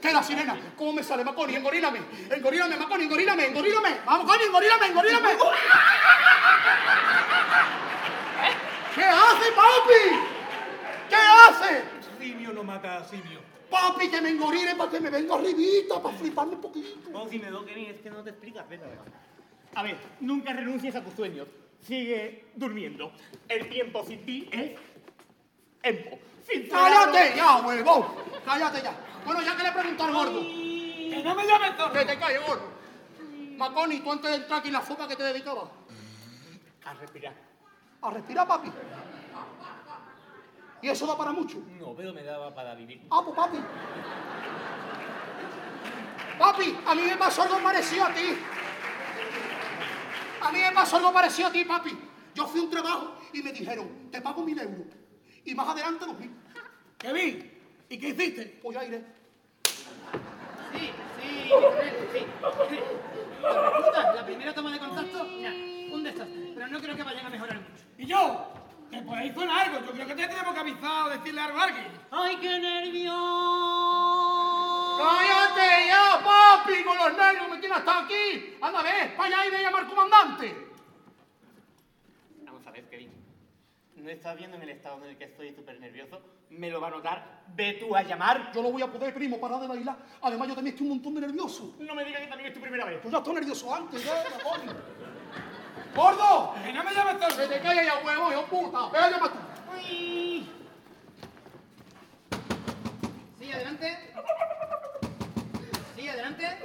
¿Qué 0.01 0.11
la 0.11 0.23
sirena? 0.23 0.57
¿Cómo 0.75 0.93
me 0.93 1.03
sale, 1.03 1.23
Maconi? 1.23 1.55
Engorílame, 1.57 1.99
engorílame, 2.31 2.75
Maconi, 2.75 3.03
engorílame, 3.03 3.45
engorílame. 3.45 4.01
Vamos, 4.03 4.25
Maconi, 4.25 4.45
engorílame, 4.45 4.87
engorílame. 4.87 5.29
¿Qué 8.95 9.03
hace, 9.03 9.51
papi? 9.51 10.09
¿Qué 11.07 11.15
hace? 11.15 11.83
Simio 12.19 12.51
no 12.51 12.63
mata 12.63 12.97
a 12.97 13.03
simio. 13.03 13.46
Papi, 13.69 14.09
que 14.09 14.21
me 14.21 14.29
engorile 14.29 14.75
para 14.75 14.91
que 14.91 14.99
me 14.99 15.09
venga 15.09 15.35
arribita, 15.35 16.01
para 16.01 16.17
fliparme 16.17 16.55
un 16.55 16.61
poquito. 16.61 17.09
No, 17.11 17.27
si 17.27 17.39
me 17.39 17.49
doy 17.49 17.65
que 17.65 17.75
ni 17.75 17.85
es 17.87 17.99
que 17.99 18.09
no 18.09 18.23
te 18.23 18.29
explicas, 18.29 18.67
vete 18.69 18.85
a 19.75 19.83
ver. 19.83 19.97
Nunca 20.21 20.53
renuncies 20.53 20.95
a 20.95 21.03
tus 21.03 21.13
sueños. 21.13 21.47
Sigue 21.81 22.45
durmiendo. 22.55 23.11
El 23.47 23.69
tiempo 23.69 24.03
sin 24.05 24.25
ti 24.25 24.49
es 24.51 24.71
empo. 25.83 26.19
Sin 26.49 26.67
¡Cállate 26.67 27.35
ya, 27.35 27.57
huevón! 27.57 28.05
¡Cállate 28.45 28.81
ya! 28.81 28.95
Bueno, 29.25 29.41
ya 29.41 29.55
que 29.55 29.63
le 29.63 29.71
pregunto 29.71 30.03
al 30.03 30.13
gordo. 30.13 30.41
¡Que 30.41 31.21
no 31.23 31.35
me 31.35 31.45
llames 31.45 31.71
Que 31.71 31.77
sordo! 31.77 32.05
te 32.05 32.19
calles, 32.19 32.47
gordo. 32.47 32.77
Maconi, 33.57 33.99
tú 33.99 34.11
antes 34.11 34.31
de 34.31 34.37
entrar 34.37 34.59
aquí 34.59 34.69
en 34.69 34.73
la 34.73 34.81
fopa, 34.81 35.07
¿qué 35.07 35.15
te 35.15 35.23
dedicabas? 35.23 35.69
A 36.85 36.93
respirar. 36.93 37.33
A 38.01 38.09
respirar, 38.11 38.47
papi. 38.47 38.71
¿Y 40.81 40.89
eso 40.89 41.07
da 41.07 41.17
para 41.17 41.31
mucho? 41.31 41.57
No, 41.79 41.95
pero 41.95 42.13
me 42.13 42.23
daba 42.23 42.53
para 42.53 42.75
vivir. 42.75 43.07
Ah, 43.09 43.21
pues 43.23 43.35
papi. 43.35 43.57
Papi, 46.37 46.77
a 46.85 46.95
mí 46.95 47.01
me 47.01 47.17
pasó 47.17 47.41
algo 47.43 47.57
parecido 47.63 48.05
a 48.05 48.13
ti. 48.13 48.37
A 50.41 50.51
mí 50.51 50.59
me 50.59 50.71
pasó 50.71 50.97
algo 50.97 51.11
parecido 51.11 51.47
a 51.47 51.51
ti, 51.51 51.65
papi. 51.65 51.97
Yo 52.35 52.45
fui 52.45 52.59
a 52.59 52.63
un 52.63 52.69
trabajo 52.69 53.15
y 53.33 53.41
me 53.41 53.51
dijeron, 53.51 54.09
te 54.11 54.21
pago 54.21 54.43
mil 54.43 54.59
euros. 54.59 54.87
Y 55.43 55.55
más 55.55 55.67
adelante 55.69 56.05
dos 56.05 56.19
mil. 56.19 56.31
¿Qué 56.97 57.13
vi? 57.13 57.51
¿Y 57.89 57.97
qué 57.97 58.09
hiciste? 58.09 58.59
Pues 58.61 58.77
ya 58.77 58.85
iré. 58.85 59.03
Sí, 60.73 60.91
sí, 61.19 61.49
sí. 62.13 62.25
La 63.41 63.69
recluta, 63.69 64.13
la 64.13 64.25
primera 64.25 64.53
toma 64.53 64.71
de 64.71 64.79
contacto, 64.79 65.25
ya, 65.39 65.49
un 65.49 66.03
desastre. 66.03 66.51
Pero 66.53 66.67
no 66.67 66.79
creo 66.79 66.95
que 66.95 67.03
vayan 67.03 67.25
a 67.25 67.29
mejorar 67.29 67.61
mucho. 67.61 67.83
¿Y 67.97 68.05
yo? 68.05 68.53
Que 68.91 69.01
por 69.01 69.17
ahí 69.17 69.33
suena 69.33 69.61
algo. 69.61 69.79
Yo 69.85 69.91
creo 69.91 70.07
que 70.07 70.15
te 70.15 70.27
tenemos 70.27 70.53
que 70.53 70.59
avisar 70.59 71.07
o 71.07 71.09
decirle 71.09 71.41
algo 71.41 71.59
a 71.59 71.63
alguien. 71.63 71.87
¡Ay, 72.11 72.37
qué 72.37 72.59
nervios! 72.59 73.13
¡Cállate 74.97 75.87
ya, 75.87 76.23
papi! 76.23 76.83
Con 76.83 76.97
los 76.97 77.17
nervios 77.17 77.49
me 77.49 77.57
tienes 77.57 77.77
hasta 77.77 78.03
aquí. 78.03 78.57
Anda, 78.61 78.81
ve, 78.81 79.15
allá 79.17 79.45
y 79.45 79.49
ve 79.51 79.57
a 79.57 79.61
llamar 79.61 79.83
al 79.83 79.89
comandante. 79.89 80.67
Vamos 82.43 82.65
a 82.65 82.71
ver, 82.71 82.89
Kevin. 82.89 83.11
¿No 83.95 84.09
estás 84.09 84.37
viendo 84.37 84.55
en 84.55 84.63
el 84.63 84.69
estado 84.69 85.03
en 85.03 85.09
el 85.09 85.17
que 85.17 85.25
estoy 85.25 85.53
súper 85.53 85.79
nervioso? 85.79 86.21
Me 86.49 86.69
lo 86.69 86.79
va 86.79 86.87
a 86.87 86.91
notar. 86.91 87.43
Ve 87.55 87.73
tú 87.73 87.93
a 87.93 88.03
llamar. 88.03 88.53
Yo 88.53 88.63
no 88.63 88.71
voy 88.71 88.81
a 88.81 88.87
poder, 88.87 89.13
primo, 89.13 89.37
parar 89.37 89.59
de 89.59 89.67
bailar. 89.67 89.97
Además, 90.21 90.47
yo 90.47 90.55
también 90.55 90.73
estoy 90.73 90.87
un 90.87 90.93
montón 90.93 91.15
de 91.15 91.21
nervioso. 91.21 91.75
No 91.79 91.93
me 91.93 92.05
digas 92.05 92.21
que 92.21 92.27
también 92.27 92.47
es 92.47 92.53
tu 92.53 92.61
primera 92.61 92.85
vez. 92.85 92.99
Pues 93.01 93.11
ya 93.11 93.17
estoy 93.17 93.33
nervioso 93.33 93.75
antes, 93.75 94.05
ya. 94.05 94.23
¡Gordo! 95.97 96.53
¡Que 96.63 96.71
no 96.73 96.83
me 96.83 96.93
llames 96.93 97.15
¡Que 97.15 97.31
sordo! 97.31 97.49
te 97.49 97.59
calles 97.59 97.85
ya, 97.87 97.97
huevo, 98.05 98.31
hijo 98.31 98.45
puta! 98.45 98.89
¡Ve 98.91 98.99
a 98.99 99.09
llamar 99.09 99.31
tú! 99.31 99.37
adelante. 103.57 103.97
Sí, 105.95 106.07
adelante. 106.07 106.57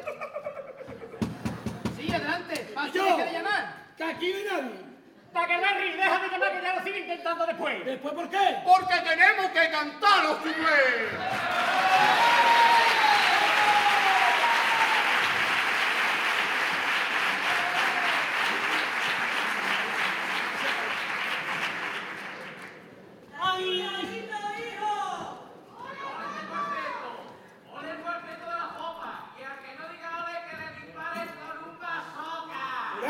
Sí, 1.96 2.14
adelante. 2.14 2.72
Pase, 2.74 2.92
Yo. 2.92 3.04
deje 3.04 3.24
de 3.24 3.32
llamar. 3.32 3.74
Que 3.96 4.04
aquí 4.04 4.32
no 4.32 4.36
hay 4.36 4.44
nadie. 4.44 4.92
Taquerberri, 5.32 5.92
deja 5.92 6.18
de 6.18 6.28
llamar 6.28 6.52
que 6.52 6.62
ya 6.62 6.74
lo 6.74 6.82
sigue 6.84 6.98
intentando 7.00 7.46
después. 7.46 7.84
¿Después 7.86 8.14
por 8.14 8.28
qué? 8.28 8.58
Porque 8.64 8.94
tenemos 8.96 9.46
que 9.46 9.70
cantar 9.70 10.24
los 10.24 10.36
cuplés. 10.36 11.08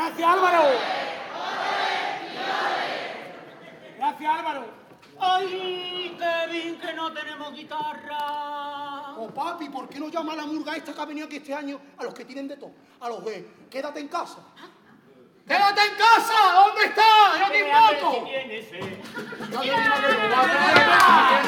Gracias, 0.03 0.27
Álvaro. 0.27 0.63
Gracias, 3.97 4.35
Álvaro. 4.37 4.65
¡Ay, 5.17 6.17
Kevin, 6.19 6.77
que 6.77 6.93
no 6.93 7.13
tenemos 7.13 7.53
guitarra! 7.53 9.15
Oh, 9.17 9.29
papi, 9.33 9.69
¿por 9.69 9.87
qué 9.87 10.01
no 10.01 10.09
llama 10.09 10.33
a 10.33 10.35
la 10.35 10.45
murga 10.45 10.75
esta 10.75 10.93
que 10.93 10.99
ha 10.99 11.05
venido 11.05 11.27
aquí 11.27 11.37
este 11.37 11.53
año 11.53 11.79
a 11.97 12.03
los 12.03 12.13
que 12.13 12.25
tienen 12.25 12.49
de 12.49 12.57
todo? 12.57 12.73
A 12.99 13.07
los 13.07 13.23
de 13.23 13.47
quédate 13.69 14.01
en 14.01 14.09
casa. 14.09 14.39
¡Quédate 15.47 15.81
en 15.81 15.95
casa! 15.95 16.33
¿Dónde 16.53 16.83
está? 16.83 17.39
¡Yo 17.39 17.47
te 17.49 17.59
invoco! 17.59 18.27
Ya 18.27 19.61
adivina 19.61 20.01
que 20.01 20.27
lo 20.27 20.35
va 20.35 20.41
a 20.41 20.47
traer. 20.49 21.43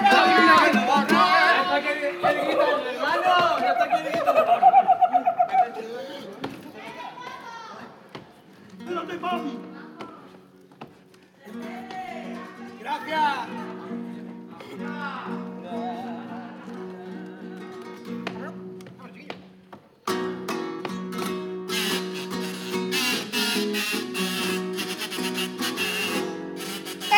Ya 0.00 0.22
adivina 0.22 0.54
que 0.64 0.74
lo 0.74 0.86
va 0.86 1.00
a 1.00 1.06
traer. 1.06 1.24
Papi. 8.94 9.58
Gracias. 12.78 13.48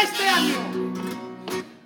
Este 0.02 0.28
año. 0.28 0.94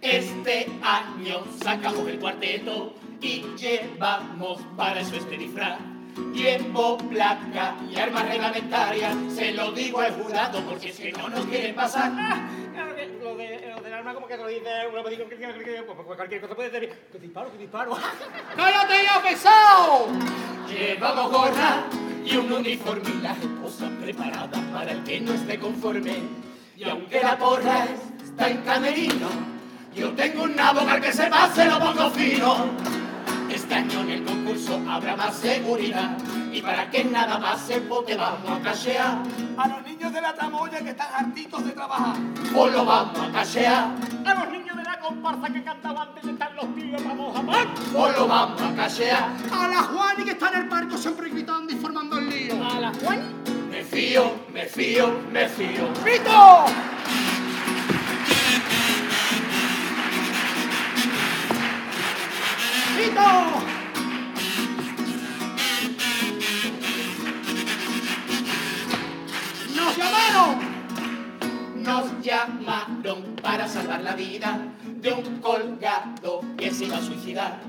Este 0.00 0.70
año 0.82 1.44
sacamos 1.62 2.06
el 2.06 2.20
cuarteto 2.20 2.94
y 3.20 3.42
llevamos 3.56 4.62
para 4.76 5.00
eso 5.00 5.16
este 5.16 5.36
disfraz. 5.36 5.89
Llevo 6.34 6.96
placa 6.98 7.76
y 7.90 7.98
armas 7.98 8.28
reglamentarias, 8.28 9.14
se 9.34 9.52
lo 9.52 9.72
digo 9.72 10.00
al 10.00 10.12
jurado 10.12 10.60
porque 10.64 10.90
es 10.90 10.96
que 10.96 11.12
no 11.12 11.28
nos 11.28 11.44
quieren 11.46 11.74
pasar. 11.74 12.12
Claro 12.72 12.96
que 12.96 13.06
lo, 13.22 13.36
de, 13.36 13.72
lo 13.74 13.82
del 13.82 13.92
arma 13.92 14.14
como 14.14 14.26
que 14.26 14.36
te 14.36 14.42
lo 14.42 14.48
dice 14.48 14.68
uno 14.90 15.02
me 15.02 15.10
dice 15.10 15.24
pues, 15.24 16.16
cualquier 16.16 16.40
cosa 16.40 16.54
puede 16.54 16.70
decir 16.70 16.96
que 17.12 17.18
disparo, 17.18 17.52
que 17.52 17.58
disparo. 17.58 17.96
¡Cállate 18.56 18.94
ya, 19.04 19.22
pesado! 19.22 20.06
Llevamos 20.68 21.30
gorra 21.30 21.84
y 22.24 22.36
un 22.36 22.52
uniforme 22.52 23.10
y 23.10 23.22
las 23.22 23.38
esposas 23.38 23.90
preparadas 24.00 24.60
para 24.72 24.92
el 24.92 25.04
que 25.04 25.20
no 25.20 25.32
esté 25.32 25.58
conforme. 25.58 26.18
Y 26.76 26.84
aunque 26.84 27.20
la 27.20 27.36
porra 27.36 27.86
está 28.22 28.48
en 28.48 28.58
camerino, 28.62 29.28
yo 29.94 30.10
tengo 30.12 30.44
un 30.44 30.56
nabo 30.56 30.84
que 30.86 30.90
al 30.90 31.00
que 31.00 31.12
se 31.12 31.26
pase 31.26 31.64
lo 31.66 31.78
pongo 31.78 32.10
fino. 32.10 32.66
Este 33.70 33.82
año 33.82 34.00
en 34.00 34.10
el 34.10 34.24
concurso 34.24 34.82
habrá 34.90 35.14
más 35.14 35.36
seguridad 35.36 36.18
y 36.52 36.60
para 36.60 36.90
que 36.90 37.04
nada 37.04 37.38
pase 37.38 37.80
pues 37.82 38.04
te 38.04 38.16
vamos 38.16 38.50
a 38.50 38.60
cachear. 38.60 39.22
A 39.56 39.68
los 39.68 39.82
niños 39.84 40.12
de 40.12 40.20
la 40.20 40.34
tramoya 40.34 40.80
que 40.80 40.90
están 40.90 41.06
hartitos 41.14 41.64
de 41.64 41.70
trabajar. 41.70 42.16
Pues 42.52 42.72
lo 42.72 42.84
vamos 42.84 43.16
a 43.16 43.30
cachear. 43.30 43.94
A 44.26 44.34
los 44.34 44.50
niños 44.50 44.76
de 44.76 44.82
la 44.82 44.98
comparsa 44.98 45.52
que 45.52 45.62
cantaban 45.62 46.08
antes 46.08 46.24
de 46.24 46.32
estar 46.32 46.52
los 46.54 46.74
tíos 46.74 47.04
vamos 47.04 47.38
a 47.38 47.42
mar. 47.42 47.68
Pues 47.92 48.18
lo 48.18 48.26
vamos 48.26 48.60
a 48.60 48.74
cachear. 48.74 49.28
A 49.52 49.68
la 49.68 49.82
Juani 49.82 50.24
que 50.24 50.32
está 50.32 50.48
en 50.48 50.62
el 50.62 50.68
parco 50.68 50.98
siempre 50.98 51.30
gritando 51.30 51.72
y 51.72 51.76
formando 51.76 52.18
el 52.18 52.28
lío. 52.28 52.54
A 52.68 52.80
la 52.80 52.92
Juan. 52.92 53.22
Me 53.70 53.84
fío, 53.84 54.32
me 54.52 54.64
fío, 54.64 55.14
me 55.30 55.48
fío. 55.48 55.92
¡Pito! 56.04 56.89
¡Nos 69.74 69.96
llamaron! 69.96 70.58
Nos 71.82 72.20
llamaron 72.22 73.36
para 73.42 73.66
salvar 73.66 74.00
la 74.02 74.14
vida 74.14 74.58
de 74.84 75.12
un 75.12 75.40
colgado 75.40 76.42
que 76.56 76.70
se 76.70 76.84
iba 76.84 76.96
a 76.98 77.02
suicidar. 77.02 77.60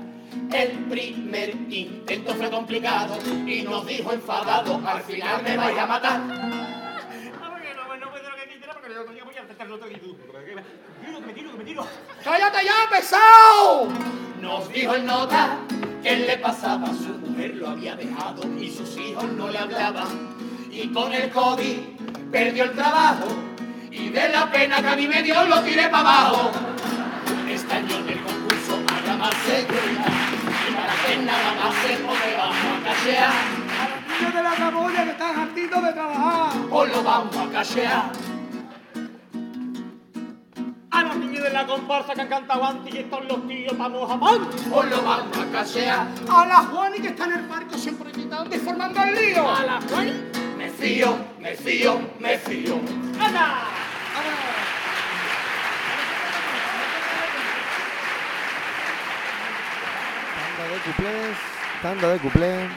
El 0.52 0.70
primer 0.84 1.50
intento 1.70 2.34
fue 2.34 2.50
complicado 2.50 3.18
y 3.46 3.62
nos 3.62 3.86
dijo 3.86 4.12
enfadado, 4.12 4.80
al 4.86 5.02
final 5.02 5.42
me 5.42 5.56
vais 5.56 5.78
a 5.78 5.86
matar. 5.86 6.20
Ah. 6.30 6.62
Me 11.26 11.32
tiro, 11.32 11.52
me. 11.52 11.64
¡Cállate 12.24 12.64
ya, 12.64 12.90
pesado! 12.90 13.88
Nos 14.40 14.72
dijo 14.72 14.94
el 14.94 15.06
nota 15.06 15.58
que 16.02 16.16
le 16.16 16.38
pasaba, 16.38 16.88
su 16.88 17.18
mujer 17.18 17.54
lo 17.56 17.68
había 17.68 17.94
dejado 17.94 18.42
y 18.58 18.70
sus 18.70 18.96
hijos 18.98 19.24
no 19.24 19.48
le 19.48 19.58
hablaban. 19.58 20.36
Y 20.70 20.88
con 20.88 21.12
el 21.12 21.30
COVID 21.30 21.78
perdió 22.30 22.64
el 22.64 22.72
trabajo 22.72 23.26
y 23.90 24.08
de 24.08 24.28
la 24.30 24.50
pena 24.50 24.80
que 24.80 24.88
a 24.88 24.96
mí 24.96 25.06
me 25.06 25.22
dio 25.22 25.44
lo 25.44 25.60
tiré 25.60 25.88
para 25.88 26.26
abajo. 26.26 26.50
Año 27.72 27.96
en 27.96 28.08
el 28.08 28.20
concurso 28.22 28.76
más 29.18 29.34
seguridad 29.46 30.12
y 30.68 30.74
para 30.74 30.94
que 31.06 31.16
nada 31.24 31.54
más 31.54 31.74
se 31.76 31.96
pone 31.98 32.36
vamos 32.36 32.56
a 32.56 32.84
cachear. 32.84 33.30
A 33.30 33.88
los 33.88 34.20
niños 34.20 34.34
de 34.34 34.42
la 34.42 34.50
tramoya 34.50 35.04
que 35.04 35.10
están 35.10 35.40
hartitos 35.40 35.84
de 35.84 35.92
trabajar. 35.92 36.52
O 36.70 36.84
lo 36.84 37.02
vamos 37.02 37.36
a 37.36 37.50
cachear. 37.50 38.31
La 41.52 41.66
comparsa 41.66 42.14
que 42.14 42.22
han 42.22 42.28
cantado 42.28 42.64
antes 42.64 42.94
y 42.94 42.98
están 42.98 43.28
los 43.28 43.46
tíos 43.46 43.76
vamos 43.76 44.10
a 44.10 44.16
mar. 44.16 44.38
O 44.72 44.82
lo 44.82 45.02
vamos 45.02 45.36
a 45.36 45.52
cachear. 45.52 46.06
A 46.30 46.46
la 46.46 46.56
Juani 46.56 46.98
que 46.98 47.08
está 47.08 47.24
en 47.26 47.32
el 47.32 47.40
parco 47.46 47.76
siempre 47.76 48.10
gritando 48.10 48.54
y 48.56 48.58
formando 48.58 49.02
el 49.02 49.14
lío. 49.14 49.48
A 49.48 49.62
la 49.62 49.80
Juan. 49.90 50.12
Me 50.56 50.70
fío, 50.70 51.14
me 51.40 51.54
fío, 51.54 52.00
me 52.18 52.38
fío. 52.38 52.80
¡Anda! 53.20 53.64
Tanda 60.56 60.72
de 60.72 60.80
cuplés, 60.80 61.36
tanda 61.82 62.08
de 62.08 62.18
cuplés. 62.18 62.70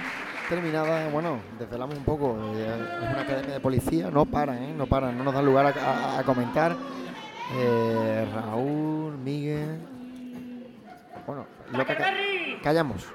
Terminada, 0.49 1.07
bueno, 1.09 1.39
desvelamos 1.57 1.97
un 1.97 2.03
poco. 2.03 2.37
eh, 2.55 2.67
es 3.01 3.09
una 3.09 3.21
academia 3.21 3.53
de 3.55 3.59
policía, 3.59 4.11
no 4.11 4.25
paran, 4.25 4.57
¿eh? 4.61 4.73
no 4.77 4.85
paran, 4.85 5.17
no 5.17 5.23
nos 5.23 5.33
dan 5.33 5.43
lugar 5.45 5.65
a, 5.65 5.69
a- 5.69 6.19
a 6.19 6.23
comentar. 6.23 6.75
Eh, 7.53 8.27
Raúl, 8.33 9.17
Miguel. 9.17 9.79
Bueno, 11.25 11.45
lo 11.71 11.85
que 11.85 11.95
ca- 11.95 12.13
callamos. 12.63 13.05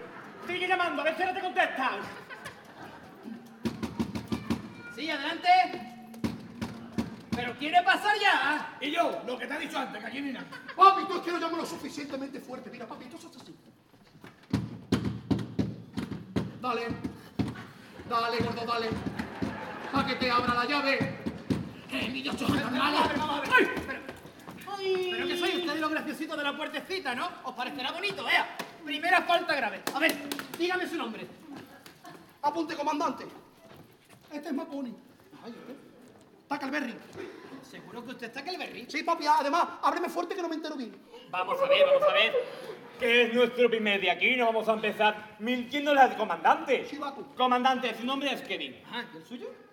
Sigue 0.46 0.66
llamando, 0.68 1.02
a 1.02 1.04
ver 1.04 1.16
si 1.16 1.22
ahora 1.22 1.34
te 1.34 1.40
contestan. 1.40 2.00
Sí, 4.94 5.10
adelante. 5.10 5.48
Pero 7.36 7.54
quiere 7.56 7.82
pasar 7.82 8.14
ya. 8.20 8.76
Y 8.80 8.90
yo, 8.90 9.22
lo 9.26 9.38
que 9.38 9.46
te 9.46 9.54
he 9.54 9.58
dicho 9.60 9.78
antes, 9.78 10.00
que 10.00 10.06
aquí 10.06 10.20
ni 10.20 10.32
nada. 10.32 10.46
Papi, 10.76 11.04
tú 11.06 11.16
es 11.16 11.22
que 11.22 11.32
lo 11.32 11.38
llamo 11.38 11.56
lo 11.56 11.66
suficientemente 11.66 12.40
fuerte. 12.40 12.70
Mira, 12.70 12.86
papi, 12.86 13.06
tú 13.06 13.18
sos 13.18 13.36
así. 13.36 13.54
Dale. 16.60 16.86
Dale, 18.08 18.36
gordo, 18.44 18.64
dale. 18.66 18.88
Para 19.92 20.06
que 20.08 20.14
te 20.16 20.30
abra 20.30 20.54
la 20.54 20.64
llave. 20.66 21.18
¡Eh, 21.92 22.30
son 22.38 22.72
malos! 22.78 23.00
¡Ay! 23.58 23.68
Pero, 25.10 25.26
que 25.26 25.36
soy 25.36 25.56
usted 25.56 25.78
los 25.78 25.90
graciositos 25.90 26.36
de 26.36 26.44
la 26.44 26.56
puertecita, 26.56 27.14
¿no? 27.14 27.28
¿Os 27.44 27.54
parecerá 27.54 27.92
bonito? 27.92 28.24
Vea, 28.24 28.56
primera 28.84 29.22
falta 29.22 29.54
grave. 29.54 29.82
A 29.94 29.98
ver, 29.98 30.14
dígame 30.58 30.86
su 30.86 30.96
nombre. 30.96 31.26
Apunte, 32.42 32.74
comandante. 32.74 33.26
Este 34.32 34.48
es 34.48 34.54
Maponi. 34.54 34.94
Ay, 35.44 35.52
¿eh? 35.52 35.76
Tackleberry. 36.48 36.94
¿Seguro 37.62 38.04
que 38.04 38.10
usted 38.10 38.26
está 38.26 38.42
berry? 38.42 38.86
Sí, 38.88 39.02
papi, 39.02 39.24
además, 39.26 39.64
ábreme 39.82 40.08
fuerte 40.08 40.34
que 40.34 40.42
no 40.42 40.48
me 40.48 40.56
entero 40.56 40.74
bien. 40.76 40.96
Vamos 41.30 41.60
a 41.60 41.68
ver, 41.68 41.86
vamos 41.86 42.08
a 42.08 42.12
ver. 42.12 42.34
Que 42.98 43.22
es 43.22 43.34
nuestro 43.34 43.70
primer 43.70 44.00
día 44.00 44.14
aquí, 44.14 44.34
no 44.36 44.46
vamos 44.46 44.68
a 44.68 44.72
empezar 44.72 45.36
mintiéndole 45.38 46.00
al 46.00 46.16
comandante. 46.16 46.88
Comandante, 47.36 47.94
su 47.94 48.04
nombre 48.04 48.32
es 48.32 48.40
Kevin. 48.42 48.82
Ah, 48.90 49.04
¿y 49.14 49.16
el 49.16 49.24
suyo? 49.24 49.69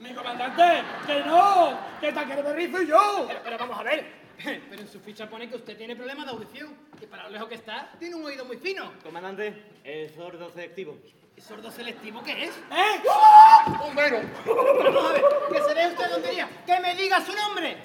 Mi 0.00 0.14
comandante, 0.14 0.82
que 1.06 1.20
no, 1.24 1.78
que 2.00 2.12
Taquerberry 2.12 2.70
soy 2.70 2.86
yo. 2.86 3.26
Pero, 3.28 3.40
pero 3.44 3.58
vamos 3.58 3.78
a 3.78 3.82
ver, 3.82 4.20
Pero 4.70 4.82
en 4.82 4.88
su 4.88 5.00
ficha 5.00 5.28
pone 5.28 5.48
que 5.48 5.56
usted 5.56 5.76
tiene 5.76 5.96
problemas 5.96 6.26
de 6.26 6.32
audición. 6.32 6.74
Y 7.00 7.06
para 7.06 7.24
lo 7.24 7.30
lejos 7.30 7.48
que 7.48 7.56
está, 7.56 7.92
tiene 7.98 8.14
un 8.14 8.24
oído 8.24 8.44
muy 8.44 8.56
fino. 8.56 8.92
Comandante, 9.02 9.80
el 9.84 10.14
sordo 10.14 10.50
selectivo. 10.50 10.98
¿Y 11.36 11.40
sordo 11.40 11.70
selectivo 11.70 12.22
qué 12.22 12.44
es? 12.44 12.50
¿Eh? 12.50 13.02
¡Bombero! 13.78 14.20
Pero 14.44 14.92
vamos 14.92 15.10
a 15.10 15.12
ver, 15.14 15.24
que 15.52 15.62
se 15.62 15.74
dé 15.74 15.86
usted 15.88 16.10
tontería. 16.10 16.48
¡Que 16.66 16.80
me 16.80 16.94
diga 16.94 17.20
su 17.20 17.34
nombre! 17.34 17.76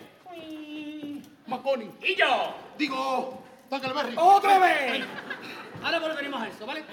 Maconi. 1.47 1.91
¡Y 2.01 2.15
yo! 2.15 2.55
Digo, 2.77 3.43
Tackleberry. 3.69 4.15
¡Otra 4.17 4.59
vez! 4.59 5.05
Ahora 5.83 5.99
volveremos 5.99 6.41
a 6.41 6.47
eso, 6.47 6.65
¿vale? 6.65 6.83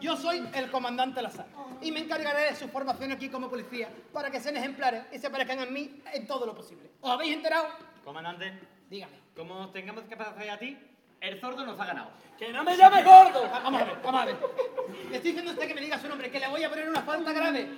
Yo 0.00 0.16
soy 0.16 0.48
el 0.54 0.70
comandante 0.70 1.20
Lazar 1.22 1.46
y 1.80 1.92
me 1.92 2.00
encargaré 2.00 2.44
de 2.50 2.56
su 2.56 2.68
formación 2.68 3.12
aquí 3.12 3.28
como 3.28 3.48
policía 3.50 3.88
para 4.12 4.30
que 4.30 4.40
sean 4.40 4.56
ejemplares 4.56 5.04
y 5.12 5.18
se 5.18 5.28
parezcan 5.30 5.58
a 5.60 5.66
mí 5.66 6.02
en 6.12 6.26
todo 6.26 6.46
lo 6.46 6.54
posible. 6.54 6.90
¿Os 7.00 7.10
habéis 7.10 7.34
enterado? 7.34 7.68
Comandante, 8.04 8.52
Dígame. 8.88 9.12
como 9.36 9.68
tengamos 9.70 10.04
que 10.04 10.16
pasar 10.16 10.48
a 10.48 10.58
ti, 10.58 10.76
el 11.20 11.40
sordo 11.40 11.64
nos 11.66 11.78
ha 11.78 11.84
ganado. 11.84 12.10
¡Que 12.38 12.50
no 12.52 12.64
me 12.64 12.76
llames 12.76 13.04
gordo! 13.04 13.42
Va- 13.42 13.60
Vamos 13.60 13.82
a 13.82 13.84
ver, 13.84 13.96
vamos 14.02 14.22
a 14.22 14.24
ver. 14.24 14.36
Le 15.10 15.16
estoy 15.16 15.32
diciendo 15.32 15.50
a 15.50 15.54
usted 15.54 15.68
que 15.68 15.74
me 15.74 15.80
diga 15.82 15.98
su 15.98 16.08
nombre, 16.08 16.30
que 16.30 16.40
le 16.40 16.48
voy 16.48 16.64
a 16.64 16.70
poner 16.70 16.88
una 16.88 17.02
falta 17.02 17.32
grave. 17.32 17.68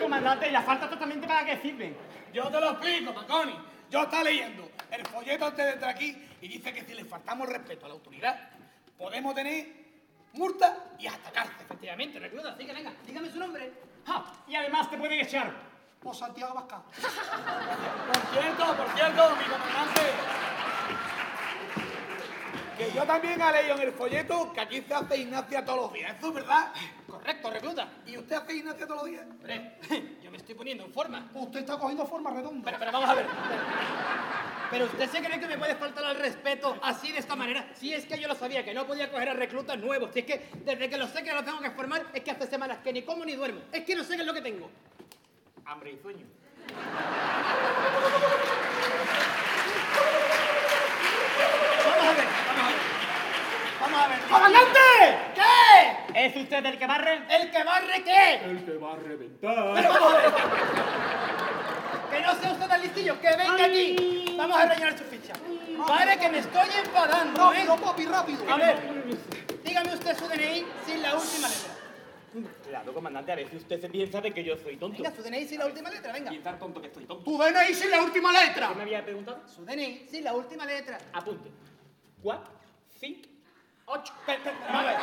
Comandante, 0.00 0.48
¿y 0.48 0.52
la 0.52 0.62
falta 0.62 0.88
totalmente 0.88 1.26
para 1.26 1.44
qué 1.44 1.56
sirven? 1.58 1.96
Yo 2.32 2.48
te 2.48 2.60
lo 2.60 2.70
explico, 2.70 3.12
Maconi. 3.12 3.54
Yo 3.90 4.02
estaba 4.04 4.22
leyendo 4.22 4.70
el 4.92 5.04
folleto 5.06 5.46
antes 5.46 5.64
de 5.66 5.72
entrar 5.72 5.90
aquí 5.90 6.16
y 6.40 6.48
dice 6.48 6.72
que 6.72 6.84
si 6.84 6.94
le 6.94 7.04
faltamos 7.04 7.48
respeto 7.48 7.86
a 7.86 7.88
la 7.88 7.94
autoridad, 7.94 8.50
podemos 9.00 9.34
tener 9.34 9.66
multa 10.34 10.76
y 10.98 11.06
hasta 11.06 11.32
cárcel. 11.32 11.56
Efectivamente, 11.62 12.18
recluta, 12.18 12.52
así 12.52 12.66
que 12.66 12.72
venga, 12.72 12.92
dígame 13.06 13.30
su 13.30 13.38
nombre. 13.38 13.72
¡Ja! 14.06 14.24
Y 14.46 14.54
además 14.54 14.90
te 14.90 14.98
pueden 14.98 15.18
echar. 15.18 15.50
O 16.04 16.14
Santiago 16.14 16.54
Vasca. 16.54 16.82
Por 16.92 18.32
cierto, 18.32 18.76
por 18.76 18.88
cierto, 18.94 19.36
mi 19.36 19.44
comandante, 19.44 20.00
que 22.80 22.92
yo 22.92 23.04
también 23.04 23.38
he 23.40 23.52
leído 23.52 23.74
en 23.74 23.82
el 23.82 23.92
folleto 23.92 24.52
que 24.54 24.60
aquí 24.60 24.80
se 24.80 24.94
hace 24.94 25.18
gimnasia 25.18 25.62
todos 25.64 25.80
los 25.80 25.92
días. 25.92 26.16
¿Eso 26.16 26.28
es 26.28 26.34
verdad? 26.34 26.72
Correcto, 27.06 27.50
recluta. 27.50 27.88
¿Y 28.06 28.16
usted 28.16 28.36
hace 28.36 28.54
gimnasia 28.54 28.86
todos 28.86 29.02
los 29.02 29.10
días? 29.10 29.26
Hombre, 29.28 29.76
yo 30.22 30.30
me 30.30 30.38
estoy 30.38 30.54
poniendo 30.54 30.84
en 30.84 30.92
forma. 30.92 31.30
Usted 31.34 31.60
está 31.60 31.78
cogiendo 31.78 32.06
forma 32.06 32.30
redonda. 32.30 32.64
Pero, 32.64 32.78
pero 32.78 32.92
vamos 32.92 33.10
a 33.10 33.14
ver. 33.14 33.26
Pero 34.70 34.84
usted 34.86 35.10
se 35.10 35.22
cree 35.22 35.38
que 35.38 35.46
me 35.46 35.58
puede 35.58 35.74
faltar 35.74 36.04
al 36.04 36.16
respeto 36.16 36.78
así 36.82 37.12
de 37.12 37.18
esta 37.18 37.36
manera. 37.36 37.68
Si 37.74 37.92
es 37.92 38.06
que 38.06 38.18
yo 38.18 38.26
lo 38.28 38.34
sabía, 38.34 38.64
que 38.64 38.72
no 38.72 38.86
podía 38.86 39.10
coger 39.10 39.28
a 39.28 39.34
reclutas 39.34 39.78
nuevos. 39.78 40.10
Si 40.14 40.20
es 40.20 40.24
que 40.24 40.48
desde 40.64 40.88
que 40.88 40.96
lo 40.96 41.06
sé 41.06 41.22
que 41.22 41.34
lo 41.34 41.44
tengo 41.44 41.60
que 41.60 41.72
formar, 41.72 42.06
es 42.14 42.22
que 42.22 42.30
hace 42.30 42.46
semanas 42.46 42.78
que 42.78 42.94
ni 42.94 43.02
como 43.02 43.26
ni 43.26 43.34
duermo. 43.34 43.60
Es 43.72 43.84
que 43.84 43.94
no 43.94 44.04
sé 44.04 44.14
qué 44.14 44.22
es 44.22 44.26
lo 44.26 44.32
que 44.32 44.40
tengo. 44.40 44.70
Hambre 45.66 45.92
y 45.92 45.98
sueño. 45.98 46.24
Vamos 51.84 52.06
a 52.06 52.12
ver, 52.14 52.26
vamos 52.46 52.62
a 52.62 52.68
ver. 52.68 52.76
Vamos 53.90 54.06
a 54.06 54.08
ver. 54.08 54.18
¡Comandante! 54.28 54.78
¿Qué? 55.34 56.26
¿Es 56.26 56.36
usted 56.36 56.64
el 56.64 56.78
que 56.78 56.86
barre? 56.86 57.22
¿El 57.28 57.50
que 57.50 57.64
barre 57.64 58.04
qué? 58.04 58.34
El 58.44 58.64
que 58.64 58.76
va 58.76 58.92
a 58.92 58.96
reventar. 58.96 59.74
Pero 59.74 59.88
vamos 59.88 60.14
a 60.14 60.16
ver. 60.16 60.32
Que 62.10 62.20
no 62.20 62.34
sea 62.34 62.52
usted 62.52 62.66
tan 62.66 62.82
listillo, 62.82 63.20
que 63.20 63.28
venga 63.36 63.64
aquí. 63.64 64.34
Vamos 64.36 64.58
a 64.58 64.66
rellenar 64.66 64.98
su 64.98 65.04
ficha. 65.04 65.32
Pare 65.86 66.18
que 66.18 66.28
me 66.28 66.38
estoy 66.38 66.68
enfadando, 66.84 67.52
¿eh? 67.52 67.64
Rápido, 67.64 67.76
papi, 67.76 68.06
rápido. 68.06 68.52
A 68.52 68.56
ver, 68.56 68.76
dígame 69.64 69.94
usted 69.94 70.18
su 70.18 70.28
DNI 70.28 70.66
sin 70.86 71.02
la 71.02 71.14
última 71.14 71.48
letra. 71.48 71.74
Claro, 72.68 72.94
comandante, 72.94 73.32
a 73.32 73.34
veces 73.34 73.54
usted 73.54 73.80
se 73.80 73.88
piensa 73.88 74.20
de 74.20 74.32
que 74.32 74.44
yo 74.44 74.56
soy 74.56 74.76
tonto. 74.76 75.02
Venga, 75.02 75.14
su 75.14 75.22
DNI 75.22 75.46
sin 75.46 75.58
la 75.58 75.66
última 75.66 75.90
letra, 75.90 76.12
venga. 76.12 76.30
Piensa 76.30 76.58
tonto 76.58 76.80
que 76.80 76.88
estoy 76.88 77.04
tonto. 77.06 77.24
Tu 77.24 77.38
DNI 77.38 77.74
sin 77.74 77.90
la 77.90 78.02
última 78.02 78.32
letra. 78.32 78.68
¿Qué 78.68 78.74
me 78.74 78.82
había 78.82 79.04
preguntado? 79.04 79.42
Su 79.48 79.64
DNI 79.64 80.06
sin 80.08 80.24
la 80.24 80.34
última 80.34 80.64
letra. 80.66 80.98
Apunte. 81.12 81.50
Cuatro, 82.22 82.52
cinco, 82.98 83.28
ocho. 83.90 84.12
Pero, 84.26 84.40
pero, 84.44 84.56
vamos 84.66 84.82
a 84.82 84.86
ver. 84.86 84.96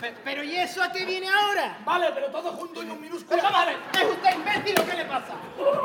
Pe- 0.00 0.14
Pero 0.24 0.44
¿y 0.44 0.56
eso 0.56 0.82
a 0.82 0.92
qué 0.92 1.04
viene 1.04 1.28
ahora? 1.28 1.76
Vale, 1.84 2.10
pero 2.14 2.28
todo 2.28 2.52
junto 2.52 2.82
en 2.82 2.90
un 2.92 3.00
minúsculo. 3.00 3.42
Pero 3.42 3.58
ver, 3.66 3.76
¿es 3.92 4.04
usted 4.10 4.34
imbécil 4.36 4.80
o 4.80 4.86
qué 4.86 4.94
le 4.96 5.04
pasa? 5.06 5.32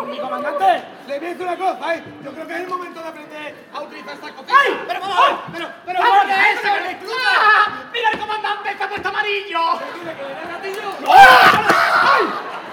Mi 0.06 0.20
comandante, 0.20 0.84
le 1.08 1.18
voy 1.20 1.28
a 1.28 1.30
decir 1.32 1.48
una 1.48 1.58
cosa, 1.58 1.96
¿eh? 1.96 2.04
Yo 2.24 2.32
creo 2.32 2.48
que 2.48 2.54
es 2.54 2.60
el 2.60 2.68
momento 2.68 3.02
de 3.02 3.08
aprender 3.10 3.56
a 3.74 3.82
utilizar 3.82 4.14
esta 4.14 4.30
cosita. 4.34 4.54
¡Ay! 4.64 4.84
Pero 4.88 5.00
vamos 5.00 5.18
a 5.18 5.22
ver, 5.26 5.36
pero, 5.54 5.72
pero 5.86 6.00
¿cómo 6.00 6.22
que 6.26 6.52
eso, 6.52 6.76
recluta? 6.84 7.16
¡Ah! 7.26 7.84
¡Mira 7.92 8.10
el 8.12 8.20
comandante! 8.20 8.70
¡Está 8.70 8.90
puesto 8.90 9.10
amarillo! 9.10 9.80
¿Tiene 9.94 10.16
que 10.16 10.24
ver 10.24 10.38
el 10.38 10.48
gatillo? 10.48 10.90
¡Ay! 11.10 12.28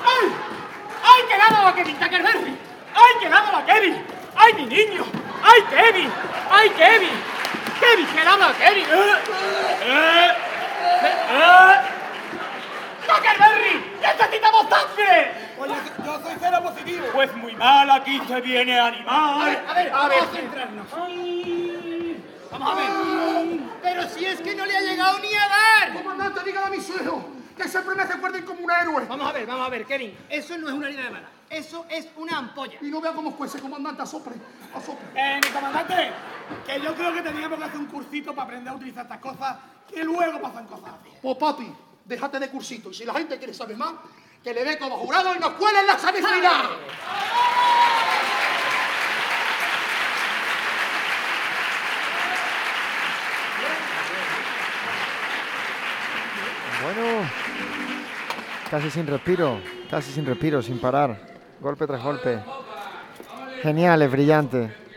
¡Ay! 0.04 0.32
¡Ay, 1.02 1.22
que 1.28 1.38
dado 1.38 1.66
a 1.68 1.74
Kevin 1.74 1.96
Tuckerberry! 1.96 2.58
¡Ay, 2.94 3.12
que 3.20 3.28
dado 3.30 3.56
a 3.56 3.64
Kevin! 3.64 4.04
¡Ay, 4.36 4.52
mi 4.54 4.66
niño! 4.66 5.04
¡Ay, 5.42 5.62
Kevin! 5.70 6.12
¡Ay, 6.50 6.70
Kevin! 6.70 7.10
¡Kevin, 7.80 8.06
que 8.08 8.24
dado 8.24 8.44
a 8.44 8.52
Kevin! 8.52 8.84
¡Eh! 8.90 10.30
¡Tuckerberry! 13.06 13.96
¡Necesitamos 14.00 14.66
sangre! 14.68 15.32
Oye, 15.58 15.74
yo 16.04 16.20
soy 16.22 16.34
cero 16.40 16.60
positivo. 16.62 17.06
Pues 17.12 17.34
muy 17.36 17.54
mal, 17.54 17.90
aquí 17.90 18.20
se 18.26 18.40
viene 18.40 18.78
a 18.78 18.86
animar. 18.86 19.42
A 19.42 19.44
ver, 19.44 19.64
a 19.68 19.74
ver, 19.74 19.90
vamos 19.90 20.22
a 20.22 20.36
centrarnos. 20.36 20.86
Vamos 22.50 22.72
a 22.72 22.74
ver. 22.74 22.90
Pero 23.82 24.08
si 24.08 24.24
es 24.24 24.40
que 24.40 24.54
no 24.54 24.66
le 24.66 24.76
ha 24.76 24.80
llegado 24.80 25.18
ni 25.18 25.34
a 25.34 25.48
dar. 25.48 25.92
Comandante, 25.94 26.40
dígale 26.44 26.66
a 26.66 26.70
mis 26.70 26.88
hijos 26.88 27.24
que 27.56 27.68
siempre 27.68 27.94
me 27.94 28.04
recuerden 28.04 28.44
como 28.44 28.60
un 28.64 28.70
héroe. 28.70 29.04
Vamos 29.06 29.28
a 29.28 29.32
ver, 29.32 29.46
vamos 29.46 29.66
a 29.66 29.70
ver, 29.70 29.84
Kevin. 29.84 30.16
Eso 30.30 30.56
no 30.56 30.68
es 30.68 30.74
una 30.74 30.88
herida 30.88 31.02
de 31.02 31.10
bala. 31.10 31.28
Eso 31.50 31.84
es 31.90 32.08
una 32.16 32.38
ampolla. 32.38 32.78
Y 32.80 32.86
no 32.86 33.00
vea 33.00 33.12
cómo 33.12 33.32
fue 33.32 33.48
ese 33.48 33.60
comandante, 33.60 34.02
asopre, 34.02 34.34
asopre. 34.74 35.04
Eh, 35.14 35.40
mi 35.44 35.50
comandante, 35.50 36.12
que 36.66 36.80
yo 36.80 36.94
creo 36.94 37.12
que 37.14 37.22
teníamos 37.22 37.58
que 37.58 37.64
hacer 37.64 37.78
un 37.78 37.86
cursito 37.86 38.34
para 38.34 38.44
aprender 38.44 38.72
a 38.72 38.76
utilizar 38.76 39.04
estas 39.04 39.18
cosas 39.18 39.56
que 39.88 40.04
luego 40.04 40.40
pasan 40.40 40.66
cosas 40.66 40.90
así. 41.00 41.10
Pues 41.20 41.36
papi, 41.36 41.72
déjate 42.04 42.38
de 42.38 42.48
cursito. 42.48 42.90
Y 42.90 42.94
si 42.94 43.04
la 43.04 43.14
gente 43.14 43.38
quiere 43.38 43.54
saber 43.54 43.76
más, 43.76 43.94
que 44.42 44.54
le 44.54 44.64
dé 44.64 44.78
como 44.78 44.96
jurado 44.96 45.34
y 45.34 45.38
nos 45.38 45.50
cuelen 45.52 45.86
la 45.86 45.98
semifinal. 45.98 46.66
Bueno, 56.82 57.28
casi 58.70 58.90
sin 58.90 59.06
respiro, 59.06 59.60
casi 59.90 60.12
sin 60.12 60.24
respiro, 60.24 60.62
sin 60.62 60.80
parar. 60.80 61.18
Golpe 61.60 61.86
tras 61.86 62.02
golpe. 62.02 62.42
Genial, 63.62 64.00
es 64.00 64.10
brillante. 64.10 64.89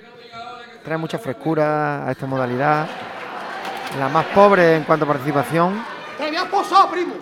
Trae 0.84 0.98
mucha 0.98 1.17
frescura 1.17 2.06
a 2.08 2.12
esta 2.12 2.26
modalidad. 2.26 2.88
La 4.00 4.10
más 4.10 4.26
pobre 4.28 4.76
en 4.78 4.84
cuanto 4.84 5.06
a 5.06 5.08
participación, 5.08 5.84
Te 6.17 6.26
habías 6.28 6.46
posado, 6.46 6.89
primo. 6.89 7.13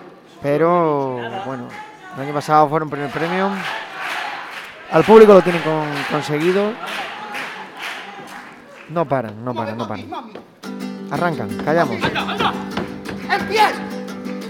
pero 0.41 1.19
bueno, 1.45 1.67
el 2.15 2.21
año 2.24 2.34
pasado 2.34 2.67
fueron 2.69 2.89
primer 2.89 3.10
premio. 3.12 3.50
Al 4.91 5.04
público 5.04 5.34
lo 5.34 5.41
tienen 5.41 5.62
con- 5.62 5.88
conseguido. 6.10 6.71
No 8.89 9.06
paran, 9.06 9.43
no 9.43 9.54
paran, 9.54 9.78
no 9.78 9.88
paran. 9.88 10.06
Arrancan, 11.12 11.50
callamos. 11.63 11.97
¡En 12.02 13.47
pie! 13.47 13.62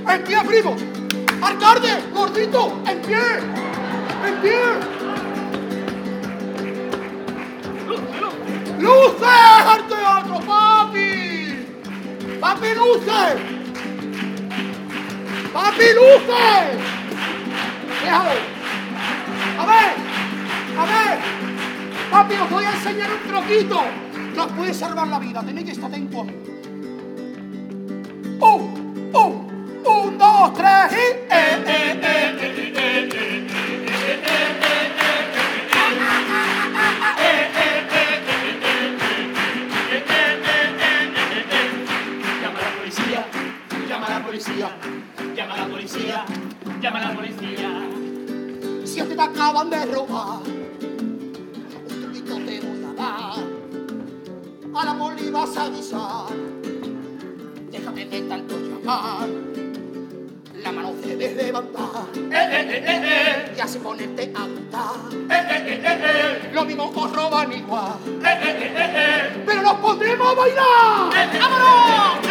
¡En 0.08 0.24
pie, 0.24 0.38
primo! 0.48 0.76
¡Alcalde! 1.44 2.04
¡Gordito! 2.14 2.82
¡En 2.88 3.02
pie! 3.02 3.18
¡En 4.28 4.36
pie! 4.42 5.01
¡Luces 8.82 9.22
al 9.24 9.88
teatro, 9.88 10.40
papi! 10.40 11.66
¡Papi, 12.40 12.68
luces! 12.76 13.36
¡Papi, 15.54 15.86
luces! 15.94 16.80
Déjalo. 18.04 18.32
A 19.60 19.66
ver, 19.66 19.92
a 20.80 20.86
ver. 20.86 21.20
Papi, 22.10 22.36
os 22.36 22.50
voy 22.50 22.66
a 22.66 22.72
enseñar 22.72 23.10
un 23.12 23.32
troquito. 23.32 23.82
Nos 24.36 24.52
puede 24.54 24.74
salvar 24.74 25.08
la 25.08 25.20
vida. 25.20 25.44
Tenéis 25.44 25.66
que 25.66 25.72
estar 25.74 25.90
atentos 25.90 26.22
a 26.22 26.24
mí. 26.24 26.34
¡Oh! 28.40 28.68
¡Oh! 29.14 29.52
Llama 30.52 31.81
policía, 45.92 46.26
llama 46.82 47.00
a 47.00 47.10
la 47.10 47.16
policía. 47.16 47.90
Si 48.86 49.00
a 49.00 49.06
ti 49.06 49.16
te 49.16 49.22
acaban 49.22 49.70
de 49.70 49.86
robar, 49.86 50.42
un 50.44 52.02
truquito 52.02 52.36
te 52.36 52.60
voy 52.62 52.84
a 52.84 52.94
dar. 52.94 53.36
A 54.74 54.86
la 54.86 54.98
poli 54.98 55.30
vas 55.30 55.58
a 55.58 55.64
avisar, 55.64 56.28
déjate 57.72 58.06
de 58.06 58.22
tanto 58.22 58.58
llamar. 58.58 59.28
La 60.64 60.72
mano 60.72 60.94
debes 61.04 61.36
levantar 61.36 62.06
y 62.16 63.60
así 63.60 63.80
ponerte 63.80 64.32
a 64.36 64.48
gritar. 64.48 64.96
Lo 66.54 66.66
mismo 66.66 66.92
os 66.96 67.12
roban 67.12 67.52
igual, 67.52 67.98
pero 69.46 69.62
nos 69.62 69.74
pondremos 69.76 70.28
a 70.28 70.36
bailar. 70.36 71.30
¡Vámonos! 71.40 72.31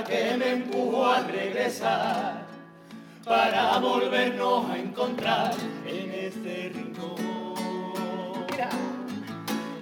la 0.00 0.06
que 0.06 0.36
me 0.36 0.52
empujó 0.52 1.06
a 1.06 1.20
regresar 1.20 2.46
para 3.24 3.78
volvernos 3.78 4.70
a 4.70 4.78
encontrar 4.78 5.54
en 5.86 6.10
este 6.12 6.72
rincón. 6.74 7.20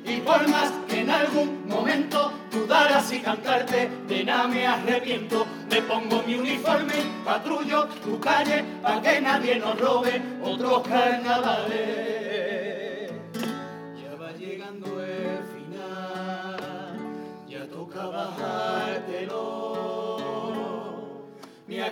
Y 0.04 0.20
por 0.20 0.48
más 0.48 0.72
que 0.88 1.00
en 1.00 1.10
algún 1.10 1.68
momento 1.68 2.32
dudaras 2.50 3.12
y 3.12 3.20
cantarte, 3.20 3.88
de 4.08 4.24
nada 4.24 4.48
me 4.48 4.66
arrepiento. 4.66 5.46
Me 5.70 5.82
pongo 5.82 6.22
mi 6.26 6.34
uniforme, 6.34 6.94
patrullo 7.24 7.86
tu 8.02 8.18
calle, 8.18 8.64
pa' 8.82 9.00
que 9.02 9.20
nadie 9.20 9.56
nos 9.56 9.78
robe 9.78 10.20
otros 10.42 10.82
carnavales. 10.88 12.07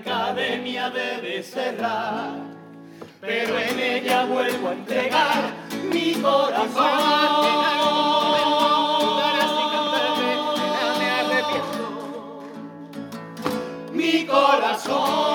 academia 0.07 0.89
debe 0.91 1.43
cerrar, 1.43 2.31
pero 3.21 3.59
en 3.59 3.79
ella 3.81 4.25
vuelvo 4.25 4.69
a 4.69 4.73
entregar 4.73 5.53
mi 5.91 6.15
corazón. 6.15 6.87
Mi 13.93 14.27
corazón. 14.27 15.26